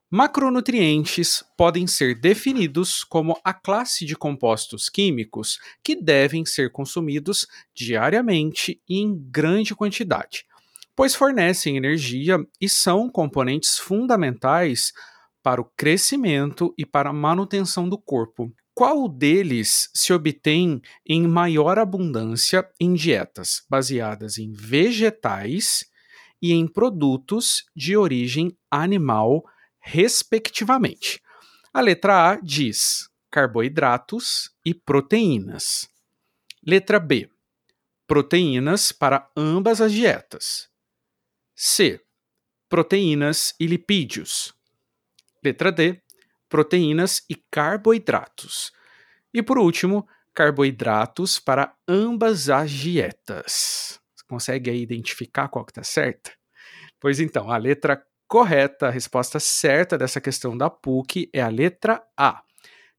Macronutrientes 0.08 1.42
podem 1.56 1.86
ser 1.86 2.20
definidos 2.20 3.02
como 3.02 3.38
a 3.44 3.52
classe 3.52 4.06
de 4.06 4.14
compostos 4.14 4.88
químicos 4.88 5.58
que 5.82 5.96
devem 5.96 6.46
ser 6.46 6.70
consumidos 6.70 7.44
diariamente 7.74 8.80
e 8.88 9.00
em 9.00 9.18
grande 9.28 9.74
quantidade, 9.74 10.44
pois 10.94 11.16
fornecem 11.16 11.76
energia 11.76 12.38
e 12.60 12.68
são 12.68 13.10
componentes 13.10 13.78
fundamentais 13.78 14.92
para 15.42 15.60
o 15.60 15.68
crescimento 15.76 16.72
e 16.78 16.86
para 16.86 17.10
a 17.10 17.12
manutenção 17.12 17.88
do 17.88 17.98
corpo. 17.98 18.52
Qual 18.76 19.08
deles 19.08 19.88
se 19.94 20.12
obtém 20.12 20.82
em 21.08 21.26
maior 21.26 21.78
abundância 21.78 22.68
em 22.78 22.92
dietas 22.92 23.64
baseadas 23.70 24.36
em 24.36 24.52
vegetais 24.52 25.86
e 26.42 26.52
em 26.52 26.68
produtos 26.68 27.64
de 27.74 27.96
origem 27.96 28.56
animal? 28.70 29.42
respectivamente. 29.86 31.22
A 31.72 31.80
letra 31.80 32.32
A 32.32 32.36
diz 32.36 33.08
carboidratos 33.30 34.50
e 34.64 34.74
proteínas. 34.74 35.88
Letra 36.66 36.98
B, 36.98 37.30
proteínas 38.06 38.90
para 38.90 39.30
ambas 39.36 39.80
as 39.80 39.92
dietas. 39.92 40.68
C, 41.54 42.00
proteínas 42.68 43.54
e 43.60 43.66
lipídios. 43.66 44.52
Letra 45.42 45.70
D, 45.70 46.02
proteínas 46.48 47.22
e 47.28 47.34
carboidratos. 47.50 48.72
E 49.32 49.42
por 49.42 49.58
último, 49.58 50.06
carboidratos 50.34 51.38
para 51.38 51.74
ambas 51.88 52.50
as 52.50 52.70
dietas. 52.70 54.00
Você 54.14 54.24
consegue 54.28 54.70
aí 54.70 54.80
identificar 54.80 55.48
qual 55.48 55.64
que 55.64 55.72
está 55.72 55.82
certa? 55.82 56.30
Pois 57.00 57.20
então, 57.20 57.50
a 57.50 57.56
letra 57.56 58.02
correta, 58.28 58.88
a 58.88 58.90
resposta 58.90 59.38
certa 59.38 59.96
dessa 59.96 60.20
questão 60.20 60.56
da 60.56 60.68
PUC 60.68 61.30
é 61.32 61.40
a 61.40 61.48
letra 61.48 62.02
A. 62.16 62.42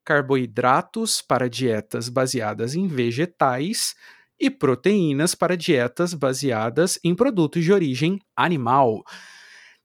Carboidratos 0.03 1.21
para 1.21 1.49
dietas 1.49 2.07
baseadas 2.07 2.75
em 2.75 2.88
vegetais 2.88 3.93
e 4.39 4.49
proteínas 4.49 5.36
para 5.36 5.57
dietas 5.57 6.13
baseadas 6.13 6.99
em 7.03 7.15
produtos 7.15 7.63
de 7.63 7.73
origem 7.73 8.19
animal. 8.36 9.03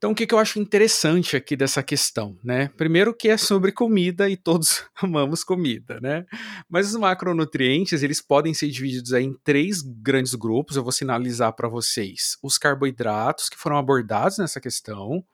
Então, 0.03 0.11
o 0.11 0.15
que, 0.17 0.27
que 0.27 0.35
eu 0.35 0.39
acho 0.41 0.59
interessante 0.59 1.37
aqui 1.37 1.55
dessa 1.55 1.81
questão, 1.81 2.37
né? 2.43 2.67
Primeiro 2.77 3.15
que 3.15 3.29
é 3.29 3.37
sobre 3.37 3.71
comida 3.71 4.29
e 4.29 4.37
todos 4.37 4.85
amamos 5.01 5.45
comida, 5.45 6.01
né? 6.01 6.27
Mas 6.69 6.89
os 6.89 6.97
macronutrientes, 6.97 8.03
eles 8.03 8.21
podem 8.21 8.53
ser 8.53 8.69
divididos 8.69 9.13
em 9.13 9.33
três 9.45 9.81
grandes 9.81 10.35
grupos, 10.35 10.75
eu 10.75 10.83
vou 10.83 10.91
sinalizar 10.91 11.55
para 11.55 11.69
vocês. 11.69 12.37
Os 12.43 12.59
carboidratos, 12.59 13.49
que 13.49 13.57
foram 13.57 13.77
abordados 13.77 14.39
nessa 14.39 14.61
questão, 14.61 15.25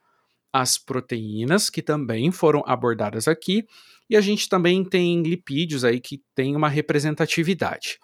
as 0.53 0.77
proteínas, 0.77 1.71
que 1.71 1.81
também 1.81 2.31
foram 2.31 2.63
abordadas 2.67 3.27
aqui, 3.27 3.65
e 4.11 4.19
a 4.19 4.21
gente 4.21 4.51
também 4.51 4.85
tem 4.85 5.23
lipídios 5.23 5.83
aí 5.83 5.99
que 5.99 6.23
tem 6.35 6.55
uma 6.55 6.69
representatividade. 6.69 7.99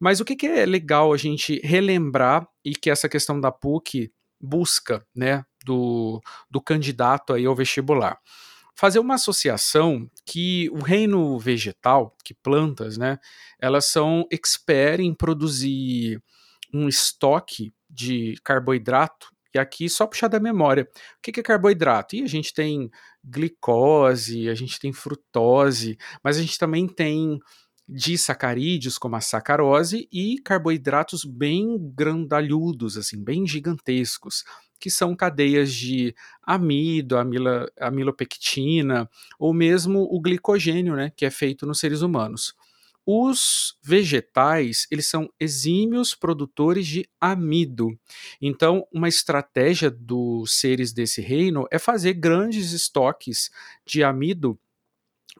Mas 0.00 0.18
o 0.18 0.24
que, 0.24 0.34
que 0.34 0.48
é 0.48 0.66
legal 0.66 1.12
a 1.12 1.16
gente 1.16 1.60
relembrar 1.62 2.48
e 2.64 2.72
que 2.72 2.90
essa 2.90 3.08
questão 3.08 3.40
da 3.40 3.52
PUC 3.52 4.10
busca, 4.40 5.06
né, 5.14 5.44
do, 5.64 6.20
do 6.50 6.60
candidato 6.60 7.32
aí 7.32 7.46
ao 7.46 7.54
vestibular. 7.54 8.18
Fazer 8.74 8.98
uma 8.98 9.16
associação 9.16 10.10
que 10.24 10.70
o 10.70 10.80
reino 10.80 11.38
vegetal, 11.38 12.16
que 12.24 12.32
plantas, 12.32 12.96
né, 12.96 13.18
elas 13.60 13.86
são 13.86 14.26
expert 14.30 15.00
em 15.00 15.14
produzir 15.14 16.22
um 16.72 16.88
estoque 16.88 17.74
de 17.88 18.36
carboidrato 18.42 19.28
e 19.54 19.58
aqui, 19.58 19.88
só 19.88 20.06
puxar 20.06 20.28
da 20.28 20.38
memória, 20.38 20.88
o 21.18 21.20
que 21.20 21.40
é 21.40 21.42
carboidrato? 21.42 22.14
E 22.14 22.22
a 22.22 22.26
gente 22.26 22.54
tem 22.54 22.88
glicose, 23.22 24.48
a 24.48 24.54
gente 24.54 24.78
tem 24.78 24.92
frutose, 24.92 25.98
mas 26.22 26.38
a 26.38 26.40
gente 26.40 26.56
também 26.56 26.86
tem 26.86 27.38
disacarídeos, 27.88 28.96
como 28.96 29.16
a 29.16 29.20
sacarose, 29.20 30.08
e 30.12 30.40
carboidratos 30.44 31.24
bem 31.24 31.76
grandalhudos, 31.92 32.96
assim, 32.96 33.22
bem 33.22 33.44
gigantescos, 33.44 34.44
que 34.80 34.90
são 34.90 35.14
cadeias 35.14 35.72
de 35.72 36.14
amido, 36.42 37.16
amila, 37.16 37.70
amilopectina, 37.78 39.08
ou 39.38 39.52
mesmo 39.52 40.08
o 40.10 40.20
glicogênio, 40.20 40.96
né, 40.96 41.12
que 41.14 41.24
é 41.26 41.30
feito 41.30 41.66
nos 41.66 41.78
seres 41.78 42.00
humanos. 42.02 42.54
Os 43.06 43.76
vegetais, 43.82 44.86
eles 44.90 45.06
são 45.06 45.28
exímios 45.38 46.14
produtores 46.14 46.86
de 46.86 47.08
amido. 47.20 47.98
Então, 48.40 48.86
uma 48.92 49.08
estratégia 49.08 49.90
dos 49.90 50.52
seres 50.52 50.92
desse 50.92 51.20
reino 51.20 51.66
é 51.70 51.78
fazer 51.78 52.14
grandes 52.14 52.72
estoques 52.72 53.50
de 53.84 54.04
amido 54.04 54.58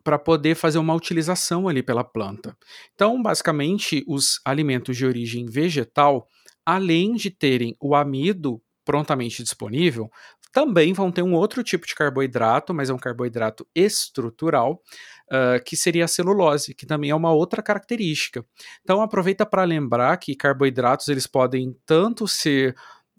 para 0.03 0.19
poder 0.19 0.55
fazer 0.55 0.79
uma 0.79 0.95
utilização 0.95 1.69
ali 1.69 1.83
pela 1.83 2.03
planta. 2.03 2.57
Então, 2.95 3.21
basicamente, 3.23 4.03
os 4.07 4.41
alimentos 4.45 4.97
de 4.97 5.05
origem 5.05 5.47
vegetal, 5.47 6.29
além 6.65 7.15
de 7.15 7.31
terem 7.31 7.77
o 7.81 7.95
amido 7.95 8.61
prontamente 8.91 9.41
disponível, 9.41 10.11
também 10.53 10.93
vão 10.93 11.13
ter 11.13 11.23
um 11.23 11.33
outro 11.33 11.63
tipo 11.63 11.87
de 11.87 11.95
carboidrato, 11.95 12.75
mas 12.75 12.91
é 12.91 12.93
um 12.93 12.99
carboidrato 12.99 13.65
estrutural, 13.73 14.83
uh, 15.31 15.63
que 15.65 15.77
seria 15.77 16.07
a 16.07 16.09
celulose, 16.09 16.75
que 16.75 16.85
também 16.85 17.11
é 17.11 17.15
uma 17.15 17.31
outra 17.31 17.63
característica. 17.63 18.45
Então 18.83 19.01
aproveita 19.01 19.47
para 19.47 19.63
lembrar 19.63 20.17
que 20.17 20.35
carboidratos 20.35 21.07
eles 21.07 21.25
podem 21.25 21.77
tanto 21.87 22.27
ser 22.27 22.75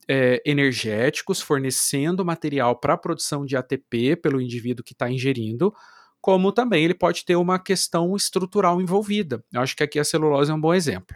é, 0.09 0.41
energéticos, 0.45 1.39
fornecendo 1.39 2.25
material 2.25 2.77
para 2.77 2.95
a 2.95 2.97
produção 2.97 3.45
de 3.45 3.55
ATP 3.55 4.17
pelo 4.17 4.41
indivíduo 4.41 4.83
que 4.83 4.91
está 4.91 5.09
ingerindo, 5.09 5.73
como 6.19 6.51
também 6.51 6.83
ele 6.83 6.93
pode 6.93 7.23
ter 7.23 7.37
uma 7.37 7.57
questão 7.57 8.13
estrutural 8.13 8.81
envolvida. 8.81 9.41
Eu 9.53 9.61
acho 9.61 9.73
que 9.73 9.83
aqui 9.83 9.97
a 9.97 10.03
celulose 10.03 10.51
é 10.51 10.53
um 10.53 10.59
bom 10.59 10.73
exemplo. 10.73 11.15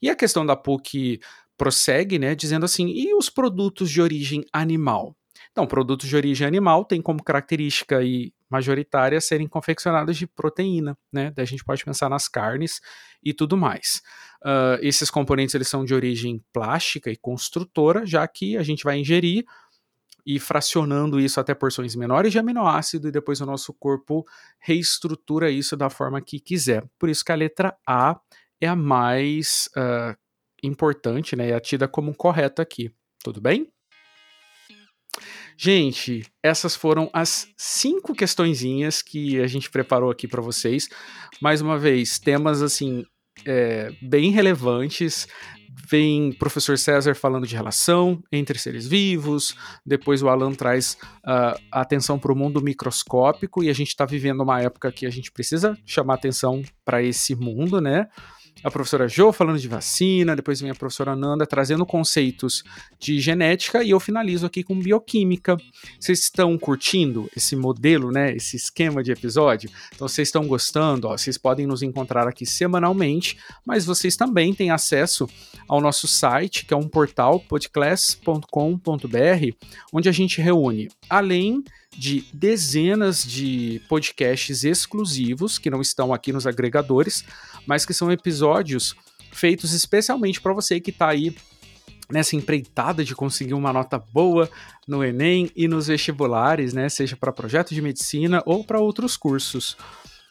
E 0.00 0.08
a 0.08 0.14
questão 0.14 0.46
da 0.46 0.54
PUC 0.54 1.18
prossegue, 1.60 2.18
né, 2.18 2.34
dizendo 2.34 2.64
assim: 2.64 2.88
e 2.88 3.12
os 3.14 3.28
produtos 3.28 3.90
de 3.90 4.00
origem 4.00 4.46
animal? 4.50 5.14
Então, 5.52 5.66
produtos 5.66 6.08
de 6.08 6.16
origem 6.16 6.46
animal 6.46 6.86
têm 6.86 7.02
como 7.02 7.22
característica 7.22 8.02
e 8.02 8.32
majoritária 8.48 9.20
serem 9.20 9.46
confeccionados 9.46 10.16
de 10.16 10.26
proteína, 10.26 10.96
né? 11.12 11.30
Daí 11.36 11.42
a 11.42 11.46
gente 11.46 11.62
pode 11.62 11.84
pensar 11.84 12.08
nas 12.08 12.28
carnes 12.28 12.80
e 13.22 13.34
tudo 13.34 13.58
mais. 13.58 14.00
Uh, 14.42 14.80
esses 14.80 15.10
componentes 15.10 15.54
eles 15.54 15.68
são 15.68 15.84
de 15.84 15.94
origem 15.94 16.42
plástica 16.50 17.10
e 17.10 17.16
construtora, 17.16 18.06
já 18.06 18.26
que 18.26 18.56
a 18.56 18.62
gente 18.62 18.82
vai 18.82 18.98
ingerir 18.98 19.44
e 20.24 20.38
fracionando 20.38 21.20
isso 21.20 21.38
até 21.40 21.54
porções 21.54 21.94
menores 21.94 22.32
de 22.32 22.38
aminoácido 22.38 23.08
e 23.08 23.12
depois 23.12 23.40
o 23.42 23.46
nosso 23.46 23.74
corpo 23.74 24.24
reestrutura 24.58 25.50
isso 25.50 25.76
da 25.76 25.90
forma 25.90 26.22
que 26.22 26.40
quiser. 26.40 26.86
Por 26.98 27.10
isso 27.10 27.22
que 27.22 27.32
a 27.32 27.36
letra 27.36 27.76
A 27.86 28.18
é 28.60 28.66
a 28.66 28.76
mais 28.76 29.68
uh, 29.76 30.16
importante, 30.62 31.36
né? 31.36 31.50
É 31.50 31.60
tida 31.60 31.88
como 31.88 32.14
correta 32.14 32.62
aqui. 32.62 32.90
Tudo 33.22 33.40
bem? 33.40 33.68
Gente, 35.56 36.22
essas 36.42 36.74
foram 36.74 37.10
as 37.12 37.48
cinco 37.56 38.14
questõezinhas 38.14 39.02
que 39.02 39.38
a 39.40 39.46
gente 39.46 39.70
preparou 39.70 40.10
aqui 40.10 40.26
para 40.26 40.40
vocês. 40.40 40.88
Mais 41.40 41.60
uma 41.60 41.78
vez, 41.78 42.18
temas 42.18 42.62
assim 42.62 43.04
é, 43.44 43.92
bem 44.00 44.30
relevantes. 44.30 45.26
Vem 45.88 46.32
professor 46.32 46.78
César 46.78 47.14
falando 47.14 47.46
de 47.46 47.54
relação 47.54 48.22
entre 48.32 48.58
seres 48.58 48.86
vivos, 48.86 49.54
depois 49.84 50.22
o 50.22 50.28
Alan 50.28 50.52
traz 50.52 50.96
uh, 51.24 51.58
a 51.72 51.80
atenção 51.80 52.18
para 52.18 52.32
o 52.32 52.36
mundo 52.36 52.62
microscópico, 52.62 53.62
e 53.62 53.68
a 53.68 53.72
gente 53.72 53.88
está 53.88 54.04
vivendo 54.04 54.42
uma 54.42 54.60
época 54.60 54.92
que 54.92 55.06
a 55.06 55.10
gente 55.10 55.30
precisa 55.32 55.76
chamar 55.86 56.14
atenção 56.14 56.62
para 56.84 57.02
esse 57.02 57.34
mundo, 57.34 57.80
né? 57.80 58.08
A 58.62 58.70
professora 58.70 59.08
Jo 59.08 59.32
falando 59.32 59.58
de 59.58 59.68
vacina, 59.68 60.36
depois 60.36 60.60
vem 60.60 60.70
a 60.70 60.74
professora 60.74 61.16
Nanda 61.16 61.46
trazendo 61.46 61.86
conceitos 61.86 62.62
de 62.98 63.18
genética 63.18 63.82
e 63.82 63.90
eu 63.90 64.00
finalizo 64.00 64.44
aqui 64.46 64.62
com 64.62 64.78
bioquímica. 64.78 65.56
Vocês 65.98 66.20
estão 66.20 66.58
curtindo 66.58 67.30
esse 67.36 67.56
modelo, 67.56 68.10
né, 68.10 68.34
esse 68.34 68.56
esquema 68.56 69.02
de 69.02 69.12
episódio? 69.12 69.70
Então 69.94 70.06
vocês 70.06 70.28
estão 70.28 70.46
gostando? 70.46 71.08
Ó, 71.08 71.16
vocês 71.16 71.38
podem 71.38 71.66
nos 71.66 71.82
encontrar 71.82 72.28
aqui 72.28 72.44
semanalmente, 72.44 73.38
mas 73.64 73.84
vocês 73.84 74.16
também 74.16 74.52
têm 74.52 74.70
acesso 74.70 75.26
ao 75.68 75.80
nosso 75.80 76.06
site, 76.06 76.66
que 76.66 76.74
é 76.74 76.76
um 76.76 76.88
portal 76.88 77.40
podclass.com.br, 77.40 78.44
onde 79.92 80.08
a 80.08 80.12
gente 80.12 80.40
reúne, 80.40 80.88
além 81.08 81.62
de 81.96 82.24
dezenas 82.32 83.22
de 83.22 83.80
podcasts 83.88 84.64
exclusivos 84.64 85.58
que 85.58 85.70
não 85.70 85.80
estão 85.80 86.12
aqui 86.12 86.32
nos 86.32 86.46
agregadores, 86.46 87.24
mas 87.66 87.84
que 87.84 87.92
são 87.92 88.10
episódios 88.10 88.94
feitos 89.32 89.72
especialmente 89.72 90.40
para 90.40 90.52
você 90.52 90.80
que 90.80 90.90
está 90.90 91.08
aí 91.08 91.34
nessa 92.10 92.34
empreitada 92.34 93.04
de 93.04 93.14
conseguir 93.14 93.54
uma 93.54 93.72
nota 93.72 93.98
boa 93.98 94.50
no 94.86 95.04
Enem 95.04 95.50
e 95.54 95.68
nos 95.68 95.86
vestibulares, 95.86 96.72
né, 96.72 96.88
seja 96.88 97.16
para 97.16 97.32
projeto 97.32 97.72
de 97.74 97.80
medicina 97.80 98.42
ou 98.44 98.64
para 98.64 98.80
outros 98.80 99.16
cursos. 99.16 99.76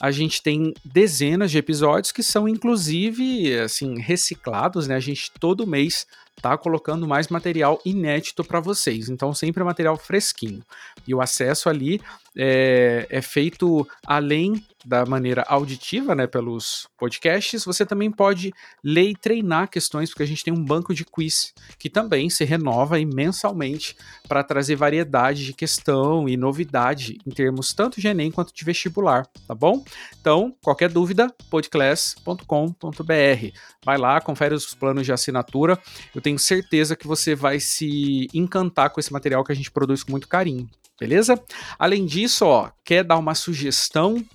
A 0.01 0.11
gente 0.11 0.41
tem 0.41 0.73
dezenas 0.83 1.51
de 1.51 1.57
episódios 1.57 2.11
que 2.11 2.23
são 2.23 2.47
inclusive 2.47 3.57
assim 3.59 3.99
reciclados, 3.99 4.87
né? 4.87 4.95
A 4.95 4.99
gente 4.99 5.29
todo 5.37 5.67
mês 5.67 6.07
tá 6.41 6.57
colocando 6.57 7.07
mais 7.07 7.27
material 7.27 7.79
inédito 7.85 8.43
para 8.43 8.59
vocês. 8.59 9.09
Então, 9.09 9.33
sempre 9.33 9.63
material 9.63 9.97
fresquinho. 9.97 10.63
E 11.07 11.13
o 11.13 11.21
acesso 11.21 11.69
ali 11.69 12.01
é, 12.35 13.07
é, 13.09 13.21
feito 13.21 13.87
além 14.05 14.63
da 14.89 15.05
maneira 15.05 15.45
auditiva, 15.47 16.15
né, 16.15 16.25
pelos 16.25 16.87
podcasts, 16.97 17.63
você 17.63 17.85
também 17.85 18.09
pode 18.09 18.51
ler 18.83 19.11
e 19.11 19.15
treinar 19.15 19.69
questões, 19.69 20.09
porque 20.09 20.23
a 20.23 20.25
gente 20.25 20.43
tem 20.43 20.51
um 20.51 20.65
banco 20.65 20.95
de 20.95 21.05
quiz 21.05 21.53
que 21.77 21.91
também 21.91 22.27
se 22.27 22.43
renova 22.43 22.97
mensalmente 22.97 23.95
para 24.27 24.43
trazer 24.43 24.75
variedade 24.75 25.45
de 25.45 25.53
questão 25.53 26.27
e 26.27 26.35
novidade 26.35 27.19
em 27.23 27.29
termos 27.29 27.71
tanto 27.71 28.01
de 28.01 28.07
Enem 28.07 28.31
quanto 28.31 28.51
de 28.51 28.65
vestibular, 28.65 29.27
tá 29.47 29.53
bom? 29.53 29.85
Então, 30.19 30.55
qualquer 30.63 30.89
dúvida, 30.89 31.31
podclass.com.br. 31.51 32.43
Vai 33.85 33.97
lá, 33.99 34.19
confere 34.19 34.55
os 34.55 34.73
planos 34.73 35.05
de 35.05 35.13
assinatura. 35.13 35.79
Eu 36.15 36.21
tenho 36.21 36.39
certeza 36.39 36.95
que 36.95 37.05
você 37.05 37.35
vai 37.35 37.59
se 37.59 38.27
encantar 38.33 38.89
com 38.89 38.99
esse 38.99 39.13
material 39.13 39.43
que 39.43 39.51
a 39.51 39.55
gente 39.55 39.69
produz 39.69 40.01
com 40.01 40.09
muito 40.09 40.27
carinho, 40.27 40.67
beleza? 40.99 41.39
Além 41.77 42.07
disso, 42.07 42.47
ó, 42.47 42.71
quer 42.83 43.03
dar 43.03 43.17
uma 43.19 43.35
sugestão 43.35 44.25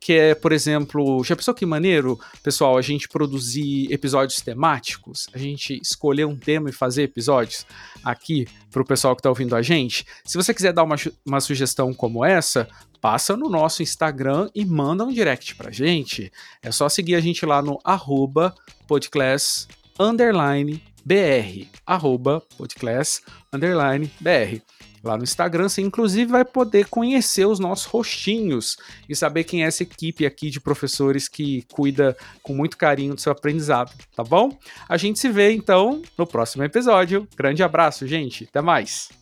que 0.00 0.14
é, 0.14 0.34
por 0.34 0.50
exemplo, 0.50 1.22
já 1.22 1.36
pensou 1.36 1.52
que 1.52 1.66
maneiro, 1.66 2.18
pessoal, 2.42 2.78
a 2.78 2.82
gente 2.82 3.06
produzir 3.06 3.92
episódios 3.92 4.40
temáticos? 4.40 5.26
A 5.34 5.38
gente 5.38 5.78
escolher 5.82 6.24
um 6.24 6.36
tema 6.36 6.70
e 6.70 6.72
fazer 6.72 7.02
episódios 7.02 7.66
aqui 8.02 8.48
para 8.70 8.80
o 8.80 8.84
pessoal 8.84 9.14
que 9.14 9.20
está 9.20 9.28
ouvindo 9.28 9.54
a 9.54 9.60
gente? 9.60 10.06
Se 10.24 10.38
você 10.38 10.54
quiser 10.54 10.72
dar 10.72 10.84
uma, 10.84 10.96
uma 11.24 11.40
sugestão 11.40 11.92
como 11.92 12.24
essa, 12.24 12.66
passa 13.00 13.36
no 13.36 13.50
nosso 13.50 13.82
Instagram 13.82 14.48
e 14.54 14.64
manda 14.64 15.04
um 15.04 15.12
direct 15.12 15.54
pra 15.54 15.70
gente. 15.70 16.32
É 16.62 16.70
só 16.72 16.88
seguir 16.88 17.14
a 17.14 17.20
gente 17.20 17.44
lá 17.44 17.60
no 17.60 17.78
arroba 17.84 18.54
podclass 18.88 19.68
underline 19.98 20.82
br, 21.04 21.66
arroba 21.86 22.42
podclass 22.56 23.22
underline 23.52 24.10
br. 24.20 24.62
Lá 25.02 25.16
no 25.16 25.22
Instagram, 25.22 25.68
você 25.68 25.80
inclusive 25.80 26.30
vai 26.30 26.44
poder 26.44 26.86
conhecer 26.88 27.46
os 27.46 27.58
nossos 27.58 27.86
rostinhos 27.86 28.76
e 29.08 29.16
saber 29.16 29.44
quem 29.44 29.64
é 29.64 29.66
essa 29.66 29.82
equipe 29.82 30.26
aqui 30.26 30.50
de 30.50 30.60
professores 30.60 31.28
que 31.28 31.64
cuida 31.72 32.16
com 32.42 32.54
muito 32.54 32.76
carinho 32.76 33.14
do 33.14 33.20
seu 33.20 33.32
aprendizado, 33.32 33.92
tá 34.14 34.22
bom? 34.22 34.56
A 34.88 34.96
gente 34.96 35.18
se 35.18 35.28
vê 35.28 35.52
então 35.52 36.02
no 36.18 36.26
próximo 36.26 36.64
episódio. 36.64 37.26
Grande 37.36 37.62
abraço, 37.62 38.06
gente. 38.06 38.44
Até 38.44 38.60
mais. 38.60 39.19